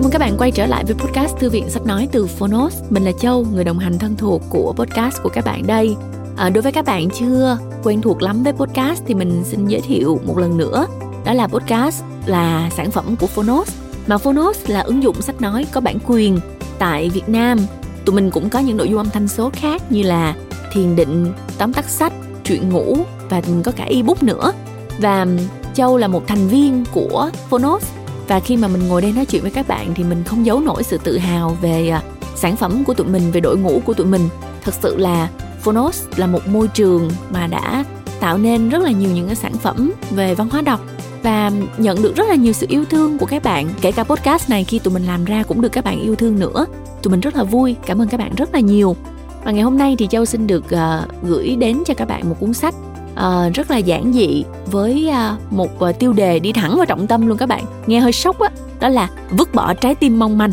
[0.00, 2.82] Chào mừng các bạn quay trở lại với podcast Thư viện Sách Nói từ Phonos.
[2.90, 5.96] Mình là Châu, người đồng hành thân thuộc của podcast của các bạn đây.
[6.36, 9.80] À, đối với các bạn chưa quen thuộc lắm với podcast thì mình xin giới
[9.80, 10.86] thiệu một lần nữa.
[11.24, 13.68] Đó là podcast là sản phẩm của Phonos.
[14.06, 16.40] Mà Phonos là ứng dụng sách nói có bản quyền
[16.78, 17.58] tại Việt Nam.
[18.04, 20.34] Tụi mình cũng có những nội dung âm thanh số khác như là
[20.72, 22.12] thiền định, tóm tắt sách,
[22.44, 22.96] truyện ngủ
[23.28, 24.52] và mình có cả ebook nữa.
[24.98, 25.26] Và
[25.74, 27.84] Châu là một thành viên của Phonos
[28.30, 30.60] và khi mà mình ngồi đây nói chuyện với các bạn thì mình không giấu
[30.60, 32.02] nổi sự tự hào về à,
[32.34, 34.28] sản phẩm của tụi mình về đội ngũ của tụi mình.
[34.64, 35.28] Thật sự là
[35.60, 37.84] Phonos là một môi trường mà đã
[38.20, 40.80] tạo nên rất là nhiều những cái sản phẩm về văn hóa đọc
[41.22, 43.68] và nhận được rất là nhiều sự yêu thương của các bạn.
[43.80, 46.38] Kể cả podcast này khi tụi mình làm ra cũng được các bạn yêu thương
[46.38, 46.66] nữa.
[47.02, 47.76] Tụi mình rất là vui.
[47.86, 48.96] Cảm ơn các bạn rất là nhiều.
[49.44, 52.36] Và ngày hôm nay thì châu xin được uh, gửi đến cho các bạn một
[52.40, 52.74] cuốn sách
[53.12, 57.06] uh, rất là giản dị với uh, một uh, tiêu đề đi thẳng vào trọng
[57.06, 57.64] tâm luôn các bạn.
[57.86, 60.52] Nghe hơi sốc á đó, đó là vứt bỏ trái tim mong manh.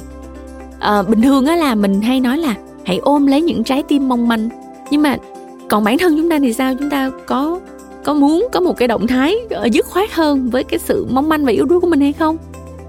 [0.75, 2.55] Uh, bình thường á là mình hay nói là
[2.86, 4.49] hãy ôm lấy những trái tim mong manh.
[4.91, 5.17] Nhưng mà
[5.69, 6.73] còn bản thân chúng ta thì sao?
[6.80, 7.59] Chúng ta có
[8.03, 11.30] có muốn có một cái động thái ờ, dứt khoát hơn với cái sự mong
[11.30, 12.38] manh và yếu đuối của mình hay không?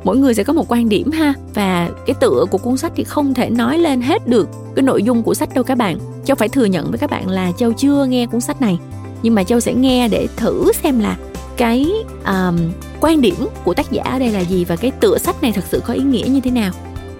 [0.04, 3.04] Mỗi người sẽ có một quan điểm ha và cái tựa của cuốn sách thì
[3.04, 5.98] không thể nói lên hết được cái nội dung của sách đâu các bạn.
[6.24, 8.78] Châu phải thừa nhận với các bạn là châu chưa nghe cuốn sách này
[9.22, 11.16] nhưng mà châu sẽ nghe để thử xem là
[11.56, 11.86] cái
[12.26, 12.58] um,
[13.00, 15.64] quan điểm của tác giả ở đây là gì và cái tựa sách này thật
[15.70, 16.72] sự có ý nghĩa như thế nào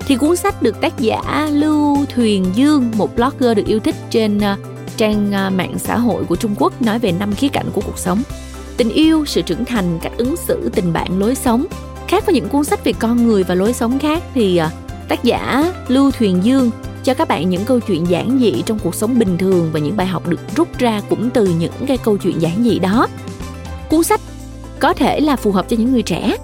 [0.08, 4.38] thì cuốn sách được tác giả Lưu Thuyền Dương, một blogger được yêu thích trên
[4.38, 4.58] uh,
[4.96, 7.98] trang uh, mạng xã hội của Trung Quốc nói về năm khía cạnh của cuộc
[7.98, 8.22] sống.
[8.76, 11.64] Tình yêu, sự trưởng thành, cách ứng xử, tình bạn, lối sống.
[12.08, 15.24] Khác với những cuốn sách về con người và lối sống khác thì uh, tác
[15.24, 16.70] giả Lưu Thuyền Dương
[17.04, 19.96] cho các bạn những câu chuyện giản dị trong cuộc sống bình thường và những
[19.96, 23.06] bài học được rút ra cũng từ những cái câu chuyện giản dị đó.
[23.90, 24.20] Cuốn sách
[24.78, 26.36] có thể là phù hợp cho những người trẻ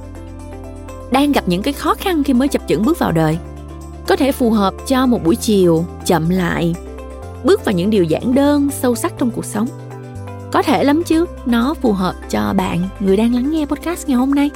[1.10, 3.38] đang gặp những cái khó khăn khi mới chập chững bước vào đời.
[4.08, 6.74] Có thể phù hợp cho một buổi chiều chậm lại,
[7.44, 9.68] bước vào những điều giản đơn, sâu sắc trong cuộc sống.
[10.52, 14.16] Có thể lắm chứ, nó phù hợp cho bạn người đang lắng nghe podcast ngày
[14.16, 14.50] hôm nay.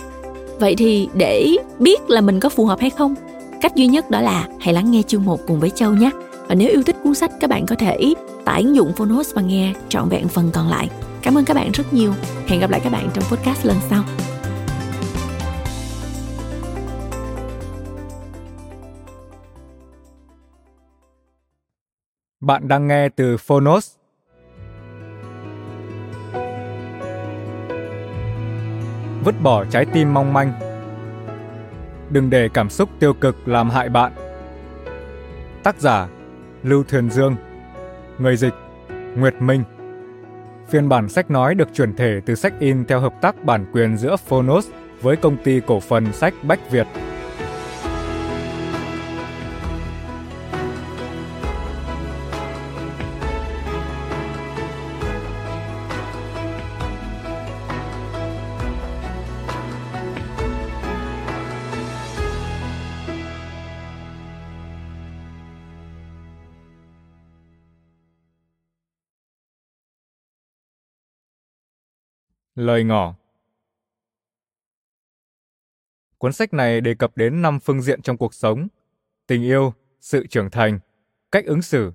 [0.59, 3.15] Vậy thì để biết là mình có phù hợp hay không
[3.61, 6.11] Cách duy nhất đó là hãy lắng nghe chương 1 cùng với Châu nhé.
[6.49, 8.15] Và nếu yêu thích cuốn sách, các bạn có thể
[8.45, 10.89] tải ứng dụng Phonos và nghe trọn vẹn phần còn lại.
[11.23, 12.13] Cảm ơn các bạn rất nhiều.
[12.47, 14.05] Hẹn gặp lại các bạn trong podcast lần sau.
[22.41, 23.95] Bạn đang nghe từ Phonos.
[29.25, 30.68] Vứt bỏ trái tim mong manh
[32.11, 34.13] Đừng để cảm xúc tiêu cực làm hại bạn.
[35.63, 36.09] Tác giả,
[36.63, 37.37] Lưu Thuyền Dương
[38.19, 38.55] Người dịch,
[39.17, 39.65] Nguyệt Minh
[40.69, 43.97] Phiên bản sách nói được chuyển thể từ sách in theo hợp tác bản quyền
[43.97, 44.69] giữa Phonos
[45.03, 46.87] với công ty cổ phần sách Bách Việt.
[72.59, 73.15] Lời ngỏ
[76.19, 78.69] Cuốn sách này đề cập đến năm phương diện trong cuộc sống:
[79.27, 80.79] tình yêu, sự trưởng thành,
[81.33, 81.93] cách ứng xử,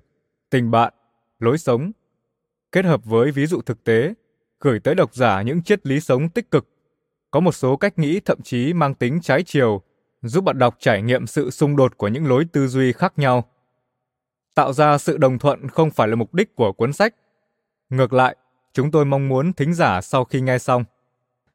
[0.50, 0.94] tình bạn,
[1.38, 1.92] lối sống,
[2.72, 4.14] kết hợp với ví dụ thực tế,
[4.60, 6.68] gửi tới độc giả những triết lý sống tích cực.
[7.30, 9.82] Có một số cách nghĩ thậm chí mang tính trái chiều,
[10.22, 13.44] giúp bạn đọc trải nghiệm sự xung đột của những lối tư duy khác nhau.
[14.54, 17.14] Tạo ra sự đồng thuận không phải là mục đích của cuốn sách.
[17.88, 18.36] Ngược lại,
[18.74, 20.84] chúng tôi mong muốn thính giả sau khi nghe xong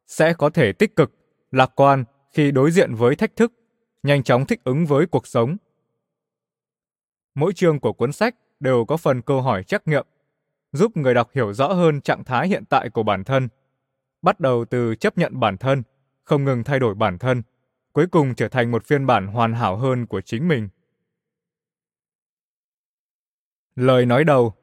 [0.08, 1.12] sẽ có thể tích cực,
[1.52, 3.54] lạc quan khi đối diện với thách thức,
[4.04, 5.58] nhanh chóng thích ứng với cuộc sống.
[7.36, 10.06] Mỗi chương của cuốn sách đều có phần câu hỏi trắc nghiệm,
[10.72, 13.48] giúp người đọc hiểu rõ hơn trạng thái hiện tại của bản thân,
[14.22, 15.84] bắt đầu từ chấp nhận bản thân,
[16.24, 17.42] không ngừng thay đổi bản thân,
[17.94, 20.70] cuối cùng trở thành một phiên bản hoàn hảo hơn của chính mình.
[23.76, 24.54] Lời nói đầu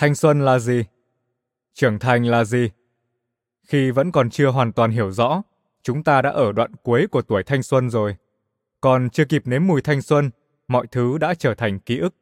[0.00, 0.84] Thanh xuân là gì?
[1.74, 2.70] Trưởng thành là gì?
[3.68, 5.42] Khi vẫn còn chưa hoàn toàn hiểu rõ,
[5.82, 8.16] chúng ta đã ở đoạn cuối của tuổi thanh xuân rồi.
[8.80, 10.30] Còn chưa kịp nếm mùi thanh xuân,
[10.68, 12.14] mọi thứ đã trở thành ký ức.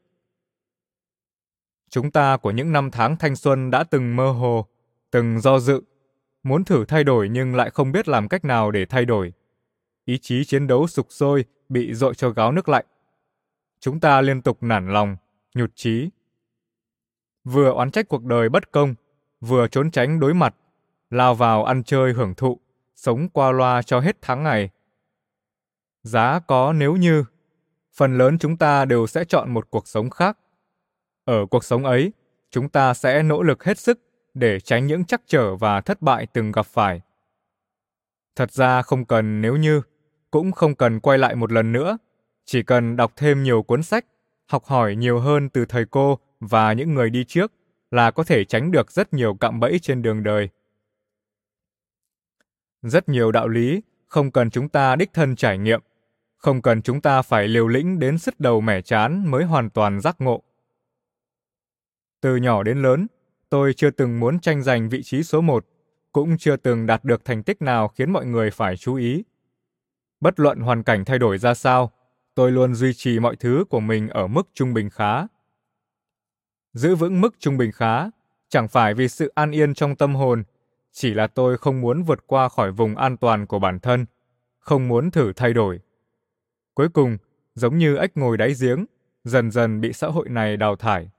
[1.91, 4.67] Chúng ta của những năm tháng thanh xuân đã từng mơ hồ,
[5.11, 5.83] từng do dự,
[6.43, 9.33] muốn thử thay đổi nhưng lại không biết làm cách nào để thay đổi.
[10.05, 12.87] Ý chí chiến đấu sục sôi bị dội cho gáo nước lạnh,
[13.81, 15.17] chúng ta liên tục nản lòng,
[15.55, 16.09] nhụt chí.
[17.53, 18.95] Vừa oán trách cuộc đời bất công,
[19.41, 20.55] vừa trốn tránh đối mặt,
[21.11, 22.61] lao vào ăn chơi hưởng thụ,
[22.95, 24.71] sống qua loa cho hết tháng ngày.
[26.03, 27.25] Giá có nếu như,
[27.95, 30.39] phần lớn chúng ta đều sẽ chọn một cuộc sống khác.
[31.25, 32.13] Ở cuộc sống ấy,
[32.51, 34.01] chúng ta sẽ nỗ lực hết sức
[34.35, 37.01] để tránh những trắc trở và thất bại từng gặp phải.
[38.37, 39.83] Thật ra không cần nếu như,
[40.31, 41.99] cũng không cần quay lại một lần nữa,
[42.45, 44.05] chỉ cần đọc thêm nhiều cuốn sách,
[44.47, 47.53] học hỏi nhiều hơn từ thầy cô và những người đi trước
[47.91, 50.49] là có thể tránh được rất nhiều cạm bẫy trên đường đời.
[52.83, 55.81] Rất nhiều đạo lý không cần chúng ta đích thân trải nghiệm,
[56.37, 60.01] không cần chúng ta phải liều lĩnh đến sứt đầu mẻ chán mới hoàn toàn
[60.01, 60.43] giác ngộ.
[62.21, 63.07] Từ nhỏ đến lớn,
[63.51, 65.67] tôi chưa từng muốn tranh giành vị trí số một,
[66.13, 69.25] cũng chưa từng đạt được thành tích nào khiến mọi người phải chú ý.
[70.21, 71.93] Bất luận hoàn cảnh thay đổi ra sao,
[72.35, 75.27] tôi luôn duy trì mọi thứ của mình ở mức trung bình khá.
[76.73, 78.11] Giữ vững mức trung bình khá,
[78.49, 80.45] chẳng phải vì sự an yên trong tâm hồn,
[80.93, 84.07] chỉ là tôi không muốn vượt qua khỏi vùng an toàn của bản thân,
[84.59, 85.81] không muốn thử thay đổi.
[86.75, 87.19] Cuối cùng,
[87.55, 88.85] giống như ếch ngồi đáy giếng,
[89.25, 91.11] dần dần bị xã hội này đào thải.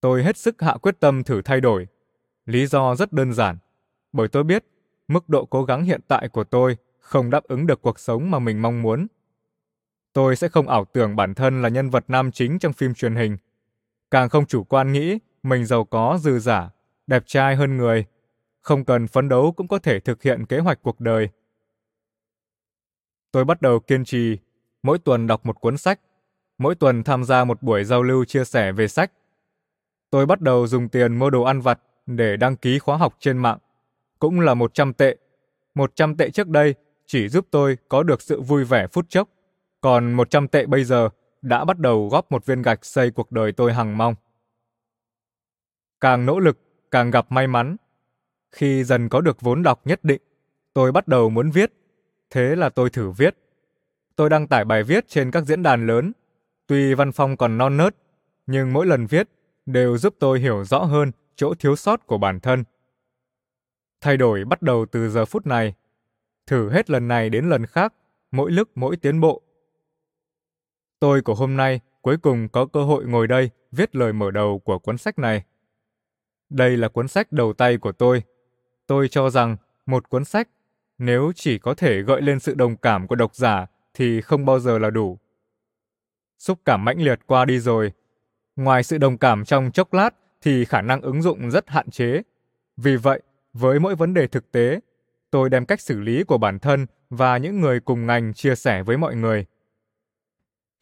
[0.00, 1.86] Tôi hết sức hạ quyết tâm thử thay đổi.
[2.46, 3.58] Lý do rất đơn giản,
[4.12, 4.64] bởi tôi biết
[5.08, 8.38] mức độ cố gắng hiện tại của tôi không đáp ứng được cuộc sống mà
[8.38, 9.06] mình mong muốn.
[10.14, 13.16] Tôi sẽ không ảo tưởng bản thân là nhân vật nam chính trong phim truyền
[13.16, 13.36] hình,
[14.10, 16.70] càng không chủ quan nghĩ mình giàu có dư giả,
[17.06, 18.04] đẹp trai hơn người,
[18.60, 21.28] không cần phấn đấu cũng có thể thực hiện kế hoạch cuộc đời.
[23.32, 24.38] Tôi bắt đầu kiên trì,
[24.82, 26.00] mỗi tuần đọc một cuốn sách,
[26.58, 29.12] mỗi tuần tham gia một buổi giao lưu chia sẻ về sách.
[30.10, 33.38] Tôi bắt đầu dùng tiền mua đồ ăn vặt để đăng ký khóa học trên
[33.38, 33.58] mạng,
[34.18, 35.16] cũng là 100 tệ.
[35.74, 36.74] 100 tệ trước đây
[37.06, 39.28] chỉ giúp tôi có được sự vui vẻ phút chốc,
[39.84, 41.08] còn 100 tệ bây giờ
[41.42, 44.14] đã bắt đầu góp một viên gạch xây cuộc đời tôi hằng mong.
[46.00, 46.58] Càng nỗ lực,
[46.90, 47.76] càng gặp may mắn.
[48.52, 50.22] Khi dần có được vốn đọc nhất định,
[50.74, 51.72] tôi bắt đầu muốn viết.
[52.30, 53.36] Thế là tôi thử viết.
[54.16, 56.12] Tôi đăng tải bài viết trên các diễn đàn lớn.
[56.66, 57.96] Tuy văn phong còn non nớt,
[58.46, 59.28] nhưng mỗi lần viết
[59.66, 62.64] đều giúp tôi hiểu rõ hơn chỗ thiếu sót của bản thân.
[64.00, 65.74] Thay đổi bắt đầu từ giờ phút này.
[66.46, 67.94] Thử hết lần này đến lần khác,
[68.30, 69.42] mỗi lúc mỗi tiến bộ.
[71.04, 74.58] Tôi của hôm nay cuối cùng có cơ hội ngồi đây viết lời mở đầu
[74.58, 75.44] của cuốn sách này.
[76.50, 78.22] Đây là cuốn sách đầu tay của tôi.
[78.86, 79.56] Tôi cho rằng
[79.86, 80.48] một cuốn sách
[80.98, 84.60] nếu chỉ có thể gợi lên sự đồng cảm của độc giả thì không bao
[84.60, 85.18] giờ là đủ.
[86.38, 87.92] Xúc cảm mãnh liệt qua đi rồi,
[88.56, 90.10] ngoài sự đồng cảm trong chốc lát
[90.42, 92.22] thì khả năng ứng dụng rất hạn chế.
[92.76, 93.22] Vì vậy,
[93.52, 94.80] với mỗi vấn đề thực tế,
[95.30, 98.82] tôi đem cách xử lý của bản thân và những người cùng ngành chia sẻ
[98.82, 99.46] với mọi người.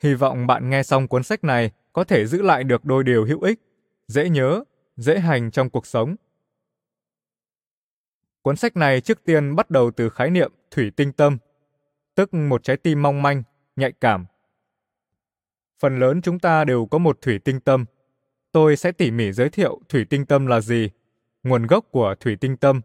[0.02, 3.24] Hy vọng bạn nghe xong cuốn sách này có thể giữ lại được đôi điều
[3.24, 3.60] hữu ích,
[4.08, 4.64] dễ nhớ,
[4.96, 6.16] dễ hành trong cuộc sống.
[8.42, 11.38] Cuốn sách này trước tiên bắt đầu từ khái niệm thủy tinh tâm,
[12.14, 13.42] tức một trái tim mong manh,
[13.76, 14.26] nhạy cảm.
[15.80, 17.84] Phần lớn chúng ta đều có một thủy tinh tâm.
[18.52, 20.90] Tôi sẽ tỉ mỉ giới thiệu thủy tinh tâm là gì,
[21.42, 22.80] nguồn gốc của thủy tinh tâm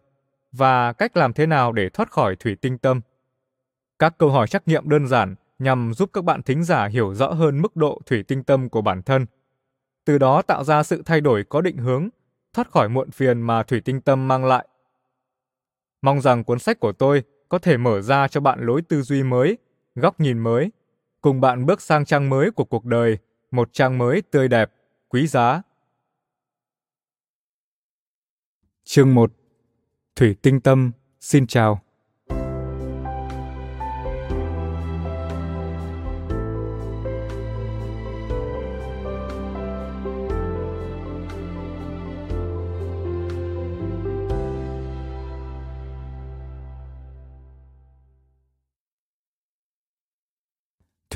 [0.51, 3.01] và cách làm thế nào để thoát khỏi thủy tinh tâm.
[3.99, 7.27] Các câu hỏi trắc nghiệm đơn giản nhằm giúp các bạn thính giả hiểu rõ
[7.27, 9.25] hơn mức độ thủy tinh tâm của bản thân.
[10.05, 12.09] Từ đó tạo ra sự thay đổi có định hướng,
[12.53, 14.67] thoát khỏi muộn phiền mà thủy tinh tâm mang lại.
[16.01, 19.23] Mong rằng cuốn sách của tôi có thể mở ra cho bạn lối tư duy
[19.23, 19.57] mới,
[19.95, 20.71] góc nhìn mới,
[21.21, 23.17] cùng bạn bước sang trang mới của cuộc đời,
[23.51, 24.71] một trang mới tươi đẹp,
[25.07, 25.61] quý giá.
[28.83, 29.31] Chương 1
[30.15, 31.86] Thủy Tinh Tâm xin chào.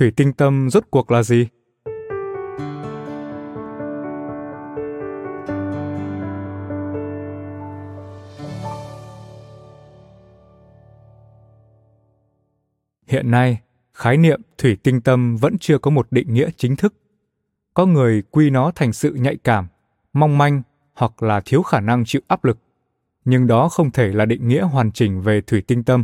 [0.01, 1.48] Thủy tinh tâm rốt cuộc là gì?
[13.08, 13.62] Hiện nay,
[13.93, 16.93] khái niệm thủy tinh tâm vẫn chưa có một định nghĩa chính thức.
[17.74, 19.67] Có người quy nó thành sự nhạy cảm,
[20.13, 20.62] mong manh
[20.93, 22.58] hoặc là thiếu khả năng chịu áp lực,
[23.25, 26.03] nhưng đó không thể là định nghĩa hoàn chỉnh về thủy tinh tâm.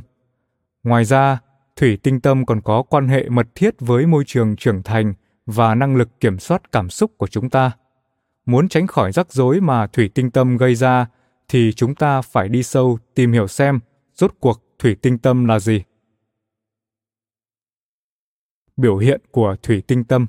[0.84, 1.40] Ngoài ra,
[1.78, 5.14] thủy tinh tâm còn có quan hệ mật thiết với môi trường trưởng thành
[5.46, 7.72] và năng lực kiểm soát cảm xúc của chúng ta.
[8.46, 11.08] Muốn tránh khỏi rắc rối mà thủy tinh tâm gây ra
[11.48, 13.80] thì chúng ta phải đi sâu tìm hiểu xem
[14.14, 15.84] rốt cuộc thủy tinh tâm là gì.
[18.78, 20.28] biểu hiện của thủy tinh tâm.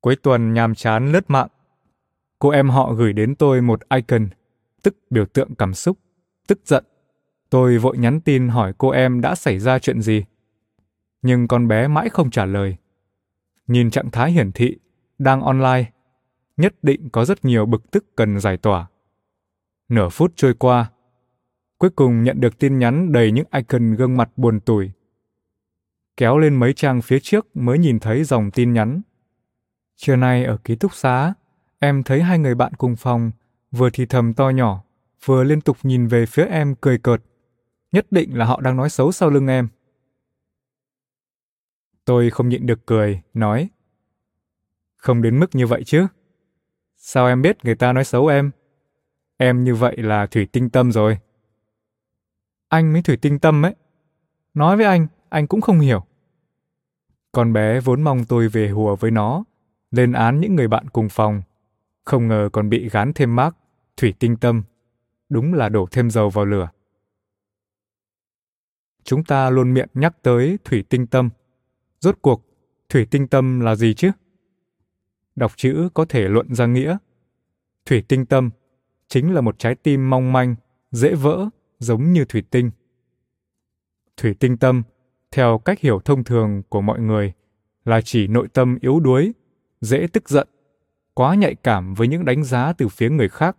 [0.00, 1.48] Cuối tuần nhàm chán lướt mạng,
[2.38, 4.28] cô em họ gửi đến tôi một icon,
[4.84, 5.98] tức biểu tượng cảm xúc,
[6.46, 6.84] tức giận.
[7.50, 10.24] Tôi vội nhắn tin hỏi cô em đã xảy ra chuyện gì.
[11.22, 12.76] Nhưng con bé mãi không trả lời.
[13.66, 14.76] Nhìn trạng thái hiển thị,
[15.18, 15.90] đang online,
[16.56, 18.86] nhất định có rất nhiều bực tức cần giải tỏa.
[19.88, 20.90] Nửa phút trôi qua,
[21.78, 24.90] cuối cùng nhận được tin nhắn đầy những icon gương mặt buồn tủi.
[26.16, 29.00] Kéo lên mấy trang phía trước mới nhìn thấy dòng tin nhắn.
[29.96, 31.34] Trưa nay ở ký túc xá,
[31.78, 33.30] em thấy hai người bạn cùng phòng,
[33.76, 34.84] vừa thì thầm to nhỏ,
[35.24, 37.22] vừa liên tục nhìn về phía em cười cợt.
[37.92, 39.68] Nhất định là họ đang nói xấu sau lưng em.
[42.04, 43.70] Tôi không nhịn được cười, nói.
[44.96, 46.06] Không đến mức như vậy chứ.
[46.96, 48.50] Sao em biết người ta nói xấu em?
[49.36, 51.18] Em như vậy là thủy tinh tâm rồi.
[52.68, 53.74] Anh mới thủy tinh tâm ấy.
[54.54, 56.04] Nói với anh, anh cũng không hiểu.
[57.32, 59.44] Con bé vốn mong tôi về hùa với nó,
[59.90, 61.42] lên án những người bạn cùng phòng.
[62.04, 63.56] Không ngờ còn bị gán thêm mác,
[63.96, 64.62] thủy tinh tâm.
[65.28, 66.70] Đúng là đổ thêm dầu vào lửa.
[69.04, 71.30] Chúng ta luôn miệng nhắc tới thủy tinh tâm.
[72.00, 72.46] Rốt cuộc,
[72.88, 74.10] thủy tinh tâm là gì chứ?
[75.36, 76.96] Đọc chữ có thể luận ra nghĩa.
[77.86, 78.50] Thủy tinh tâm
[79.08, 80.54] chính là một trái tim mong manh,
[80.90, 81.48] dễ vỡ,
[81.78, 82.70] giống như thủy tinh.
[84.16, 84.82] Thủy tinh tâm,
[85.30, 87.32] theo cách hiểu thông thường của mọi người,
[87.84, 89.32] là chỉ nội tâm yếu đuối,
[89.80, 90.48] dễ tức giận,
[91.14, 93.56] quá nhạy cảm với những đánh giá từ phía người khác.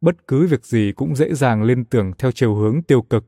[0.00, 3.24] Bất cứ việc gì cũng dễ dàng liên tưởng theo chiều hướng tiêu cực.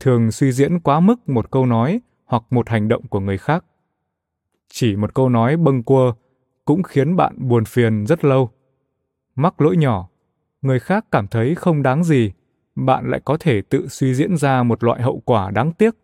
[0.00, 3.64] Thường suy diễn quá mức một câu nói hoặc một hành động của người khác.
[4.68, 6.12] Chỉ một câu nói bâng quơ
[6.64, 8.50] cũng khiến bạn buồn phiền rất lâu.
[9.34, 10.08] Mắc lỗi nhỏ,
[10.62, 12.32] người khác cảm thấy không đáng gì,
[12.74, 15.94] bạn lại có thể tự suy diễn ra một loại hậu quả đáng tiếc.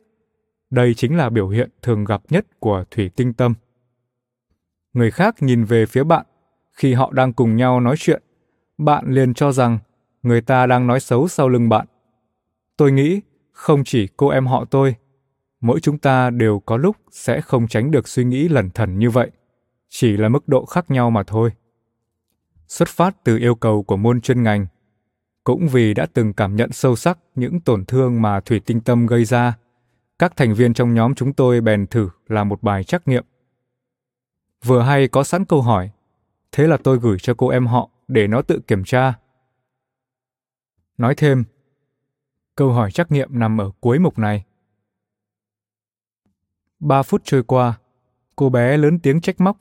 [0.70, 3.54] Đây chính là biểu hiện thường gặp nhất của thủy tinh tâm.
[4.92, 6.26] Người khác nhìn về phía bạn
[6.72, 8.22] khi họ đang cùng nhau nói chuyện,
[8.78, 9.78] bạn liền cho rằng
[10.22, 11.86] người ta đang nói xấu sau lưng bạn.
[12.76, 13.20] Tôi nghĩ
[13.52, 14.96] không chỉ cô em họ tôi,
[15.60, 19.10] mỗi chúng ta đều có lúc sẽ không tránh được suy nghĩ lẩn thẩn như
[19.10, 19.30] vậy
[19.96, 21.50] chỉ là mức độ khác nhau mà thôi.
[22.68, 24.66] Xuất phát từ yêu cầu của môn chuyên ngành,
[25.44, 29.06] cũng vì đã từng cảm nhận sâu sắc những tổn thương mà thủy tinh tâm
[29.06, 29.58] gây ra,
[30.18, 33.24] các thành viên trong nhóm chúng tôi bèn thử làm một bài trắc nghiệm.
[34.64, 35.90] Vừa hay có sẵn câu hỏi,
[36.52, 39.18] thế là tôi gửi cho cô em họ để nó tự kiểm tra.
[40.98, 41.44] Nói thêm,
[42.56, 44.44] câu hỏi trắc nghiệm nằm ở cuối mục này.
[46.80, 47.78] Ba phút trôi qua,
[48.36, 49.56] cô bé lớn tiếng trách móc.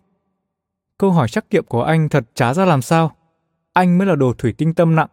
[0.97, 3.15] Câu hỏi trắc nghiệm của anh thật chả ra làm sao.
[3.73, 5.09] Anh mới là đồ thủy tinh tâm nặng.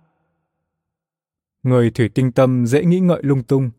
[1.63, 3.71] Người thủy tinh tâm dễ nghĩ ngợi lung tung,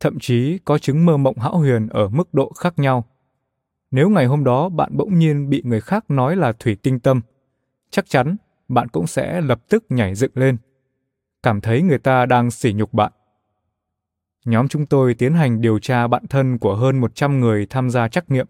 [0.00, 3.04] thậm chí có chứng mơ mộng hão huyền ở mức độ khác nhau.
[3.90, 7.20] Nếu ngày hôm đó bạn bỗng nhiên bị người khác nói là thủy tinh tâm,
[7.90, 8.36] chắc chắn
[8.70, 10.56] bạn cũng sẽ lập tức nhảy dựng lên,
[11.42, 13.12] cảm thấy người ta đang sỉ nhục bạn.
[14.44, 18.08] Nhóm chúng tôi tiến hành điều tra bạn thân của hơn 100 người tham gia
[18.08, 18.46] trắc nghiệm.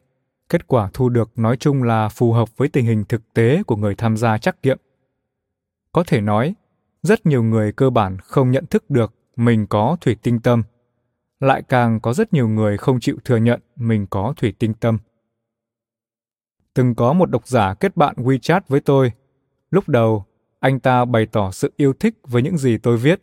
[0.49, 3.77] Kết quả thu được nói chung là phù hợp với tình hình thực tế của
[3.77, 4.79] người tham gia trắc nghiệm.
[5.93, 6.55] Có thể nói,
[7.03, 10.63] rất nhiều người cơ bản không nhận thức được mình có thủy tinh tâm.
[11.41, 14.99] Lại càng có rất nhiều người không chịu thừa nhận mình có thủy tinh tâm.
[16.75, 19.13] Từng có một độc giả kết bạn WeChat với tôi.
[19.71, 20.25] Lúc đầu,
[20.61, 23.23] anh ta bày tỏ sự yêu thích với những gì tôi viết.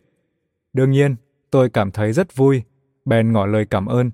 [0.74, 1.16] Đương nhiên,
[1.52, 2.64] tôi cảm thấy rất vui,
[3.06, 4.12] bèn ngỏ lời cảm ơn.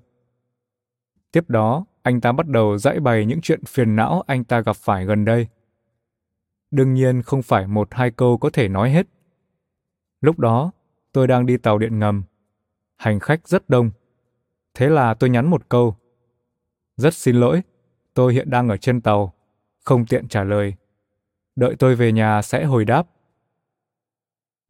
[1.31, 4.75] Tiếp đó, anh ta bắt đầu giải bày những chuyện phiền não anh ta gặp
[4.75, 5.47] phải gần đây.
[6.71, 9.07] Đương nhiên không phải một hai câu có thể nói hết.
[10.21, 10.71] Lúc đó,
[11.11, 12.23] tôi đang đi tàu điện ngầm.
[12.95, 13.91] Hành khách rất đông.
[14.73, 15.95] Thế là tôi nhắn một câu.
[16.97, 17.61] Rất xin lỗi,
[18.13, 19.33] tôi hiện đang ở trên tàu,
[19.83, 20.73] không tiện trả lời.
[21.55, 23.07] Đợi tôi về nhà sẽ hồi đáp.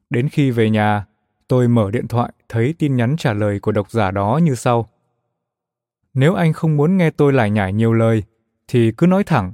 [0.09, 1.05] Đến khi về nhà,
[1.47, 4.89] tôi mở điện thoại thấy tin nhắn trả lời của độc giả đó như sau.
[6.13, 8.23] Nếu anh không muốn nghe tôi lải nhải nhiều lời,
[8.67, 9.53] thì cứ nói thẳng,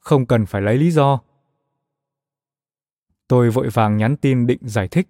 [0.00, 1.20] không cần phải lấy lý do.
[3.28, 5.08] Tôi vội vàng nhắn tin định giải thích,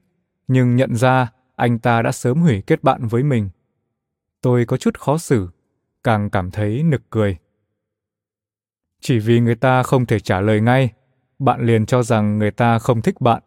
[0.48, 3.50] nhưng nhận ra anh ta đã sớm hủy kết bạn với mình.
[4.40, 5.48] Tôi có chút khó xử,
[6.04, 7.36] càng cảm thấy nực cười.
[9.00, 10.92] Chỉ vì người ta không thể trả lời ngay,
[11.40, 13.42] bạn liền cho rằng người ta không thích bạn,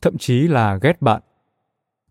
[0.00, 1.22] thậm chí là ghét bạn.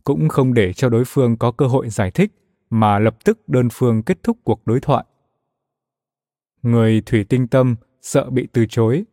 [0.03, 2.31] Cũng không để cho đối phương có cơ hội giải thích
[2.69, 5.05] mà lập tức đơn phương kết thúc cuộc đối thoại.
[6.61, 9.05] Người thủy tinh tâm sợ bị từ chối,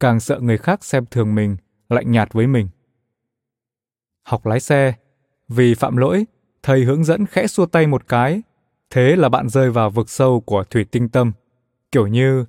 [0.00, 1.56] càng sợ người khác xem thường mình,
[1.88, 2.68] lạnh nhạt với mình.
[4.22, 4.94] Học lái xe,
[5.48, 6.26] vì phạm lỗi,
[6.62, 8.42] thầy hướng dẫn khẽ xua tay một cái,
[8.90, 11.32] thế là bạn rơi vào vực sâu của thủy tinh tâm.
[11.92, 12.44] Kiểu như,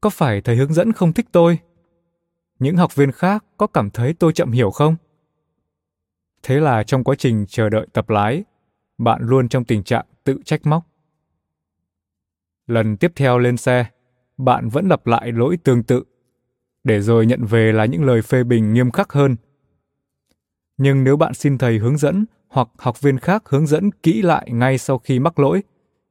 [0.00, 1.58] có phải thầy hướng dẫn không thích tôi?
[2.58, 4.96] Những học viên khác có cảm thấy tôi chậm hiểu không?
[6.42, 8.44] Thế là trong quá trình chờ đợi tập lái,
[8.98, 10.86] bạn luôn trong tình trạng tự trách móc.
[12.66, 13.86] Lần tiếp theo lên xe,
[14.36, 16.04] bạn vẫn lặp lại lỗi tương tự,
[16.84, 19.36] để rồi nhận về là những lời phê bình nghiêm khắc hơn.
[20.76, 24.48] Nhưng nếu bạn xin thầy hướng dẫn hoặc học viên khác hướng dẫn kỹ lại
[24.52, 25.62] ngay sau khi mắc lỗi,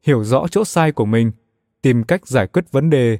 [0.03, 1.31] hiểu rõ chỗ sai của mình,
[1.81, 3.19] tìm cách giải quyết vấn đề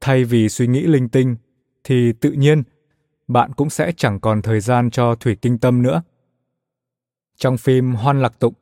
[0.00, 1.36] thay vì suy nghĩ linh tinh
[1.84, 2.62] thì tự nhiên
[3.28, 6.02] bạn cũng sẽ chẳng còn thời gian cho thủy tinh tâm nữa.
[7.36, 8.54] Trong phim Hoan Lạc Tụng,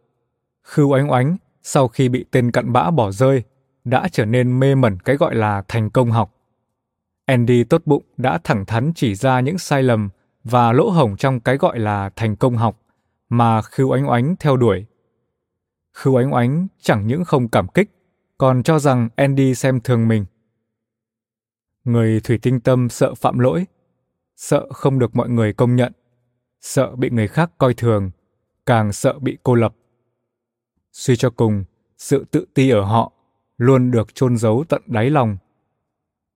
[0.63, 3.43] Khưu Oánh Oánh sau khi bị tên cặn bã bỏ rơi
[3.85, 6.35] đã trở nên mê mẩn cái gọi là thành công học.
[7.27, 10.09] Andy tốt bụng đã thẳng thắn chỉ ra những sai lầm
[10.45, 12.81] và lỗ hổng trong cái gọi là thành công học
[13.29, 14.87] mà Khưu Oánh Oánh theo đuổi.
[15.93, 17.91] Khưu Oánh Oánh chẳng những không cảm kích,
[18.39, 20.25] còn cho rằng Andy xem thường mình.
[21.89, 23.67] Người thủy tinh tâm sợ phạm lỗi,
[24.37, 25.93] sợ không được mọi người công nhận,
[26.61, 28.11] sợ bị người khác coi thường,
[28.67, 29.75] càng sợ bị cô lập.
[30.93, 31.65] Suy cho cùng,
[31.99, 33.13] sự tự ti ở họ
[33.59, 35.37] luôn được chôn giấu tận đáy lòng.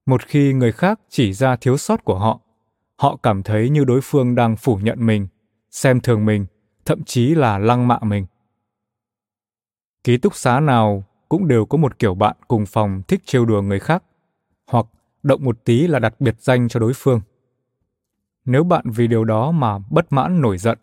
[0.06, 2.40] Một khi người khác chỉ ra thiếu sót của họ,
[2.96, 5.26] họ cảm thấy như đối phương đang phủ nhận mình,
[5.70, 6.46] xem thường mình,
[6.84, 8.26] thậm chí là lăng mạ mình.
[10.04, 13.62] Ký túc xá nào cũng đều có một kiểu bạn cùng phòng thích trêu đùa
[13.62, 14.04] người khác,
[14.66, 14.86] hoặc
[15.22, 17.20] động một tí là đặt biệt danh cho đối phương.
[18.44, 20.78] Nếu bạn vì điều đó mà bất mãn nổi giận,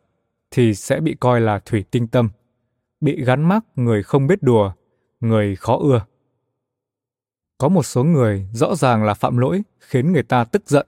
[0.51, 2.29] thì sẽ bị coi là thủy tinh tâm,
[3.01, 4.71] bị gắn mắc người không biết đùa,
[5.19, 6.05] người khó ưa.
[7.57, 10.87] Có một số người rõ ràng là phạm lỗi khiến người ta tức giận,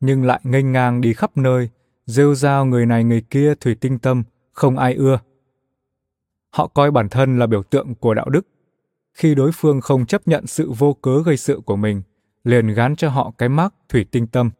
[0.00, 1.68] nhưng lại nghênh ngang đi khắp nơi,
[2.06, 5.20] rêu rao người này người kia thủy tinh tâm, không ai ưa.
[6.50, 8.46] Họ coi bản thân là biểu tượng của đạo đức.
[9.14, 12.02] Khi đối phương không chấp nhận sự vô cớ gây sự của mình,
[12.44, 14.50] liền gán cho họ cái mác thủy tinh tâm.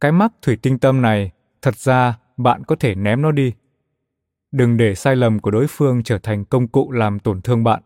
[0.00, 1.30] Cái mắc thủy tinh tâm này,
[1.62, 3.52] thật ra bạn có thể ném nó đi.
[4.52, 7.82] Đừng để sai lầm của đối phương trở thành công cụ làm tổn thương bạn.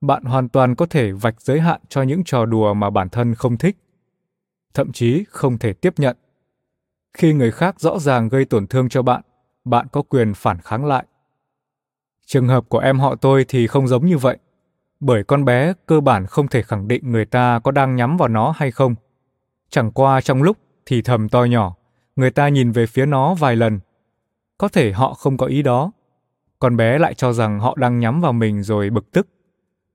[0.00, 3.34] Bạn hoàn toàn có thể vạch giới hạn cho những trò đùa mà bản thân
[3.34, 3.76] không thích,
[4.74, 6.16] thậm chí không thể tiếp nhận.
[7.14, 9.22] Khi người khác rõ ràng gây tổn thương cho bạn,
[9.64, 11.04] bạn có quyền phản kháng lại.
[12.26, 14.38] Trường hợp của em họ tôi thì không giống như vậy,
[15.02, 18.28] bởi con bé cơ bản không thể khẳng định người ta có đang nhắm vào
[18.28, 18.94] nó hay không.
[19.70, 21.76] Chẳng qua trong lúc thì thầm to nhỏ,
[22.16, 23.80] người ta nhìn về phía nó vài lần.
[24.58, 25.92] Có thể họ không có ý đó,
[26.58, 29.28] con bé lại cho rằng họ đang nhắm vào mình rồi bực tức.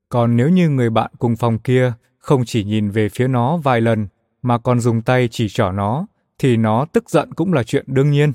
[0.10, 3.82] Còn nếu như người bạn cùng phòng kia không chỉ nhìn về phía nó vài
[3.82, 4.08] lần
[4.42, 6.06] mà còn dùng tay chỉ trỏ nó,
[6.40, 8.34] thì nó tức giận cũng là chuyện đương nhiên.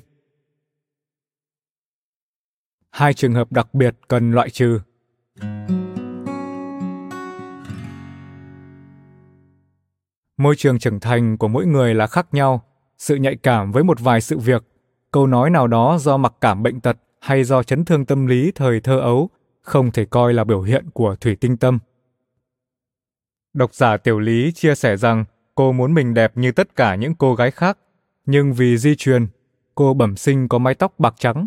[2.90, 4.80] Hai trường hợp đặc biệt cần loại trừ.
[10.42, 12.62] Môi trường trưởng thành của mỗi người là khác nhau,
[12.98, 14.64] sự nhạy cảm với một vài sự việc,
[15.10, 18.52] câu nói nào đó do mặc cảm bệnh tật hay do chấn thương tâm lý
[18.54, 21.78] thời thơ ấu không thể coi là biểu hiện của thủy tinh tâm.
[23.54, 25.24] Độc giả Tiểu Lý chia sẻ rằng
[25.54, 27.78] cô muốn mình đẹp như tất cả những cô gái khác,
[28.26, 29.26] nhưng vì di truyền,
[29.74, 31.46] cô bẩm sinh có mái tóc bạc trắng,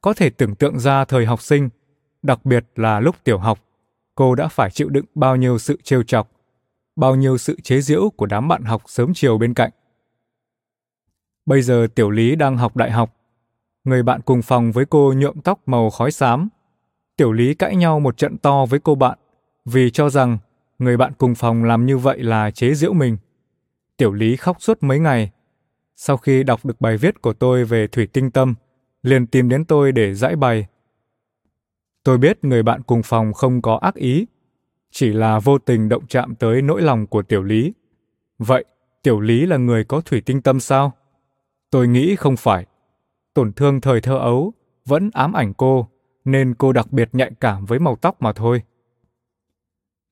[0.00, 1.68] có thể tưởng tượng ra thời học sinh,
[2.22, 3.58] đặc biệt là lúc tiểu học,
[4.14, 6.30] cô đã phải chịu đựng bao nhiêu sự trêu chọc,
[6.96, 9.70] bao nhiêu sự chế giễu của đám bạn học sớm chiều bên cạnh.
[11.46, 13.16] Bây giờ Tiểu Lý đang học đại học.
[13.84, 16.48] Người bạn cùng phòng với cô nhuộm tóc màu khói xám.
[17.16, 19.18] Tiểu Lý cãi nhau một trận to với cô bạn
[19.64, 20.38] vì cho rằng
[20.78, 23.16] người bạn cùng phòng làm như vậy là chế giễu mình.
[23.96, 25.30] Tiểu Lý khóc suốt mấy ngày.
[25.96, 28.54] Sau khi đọc được bài viết của tôi về thủy tinh tâm,
[29.02, 30.66] liền tìm đến tôi để giải bày.
[32.04, 34.26] Tôi biết người bạn cùng phòng không có ác ý,
[34.92, 37.72] chỉ là vô tình động chạm tới nỗi lòng của Tiểu Lý.
[38.38, 38.64] Vậy,
[39.02, 40.92] Tiểu Lý là người có thủy tinh tâm sao?
[41.70, 42.66] Tôi nghĩ không phải.
[43.34, 44.52] Tổn thương thời thơ ấu
[44.84, 45.88] vẫn ám ảnh cô,
[46.24, 48.62] nên cô đặc biệt nhạy cảm với màu tóc mà thôi.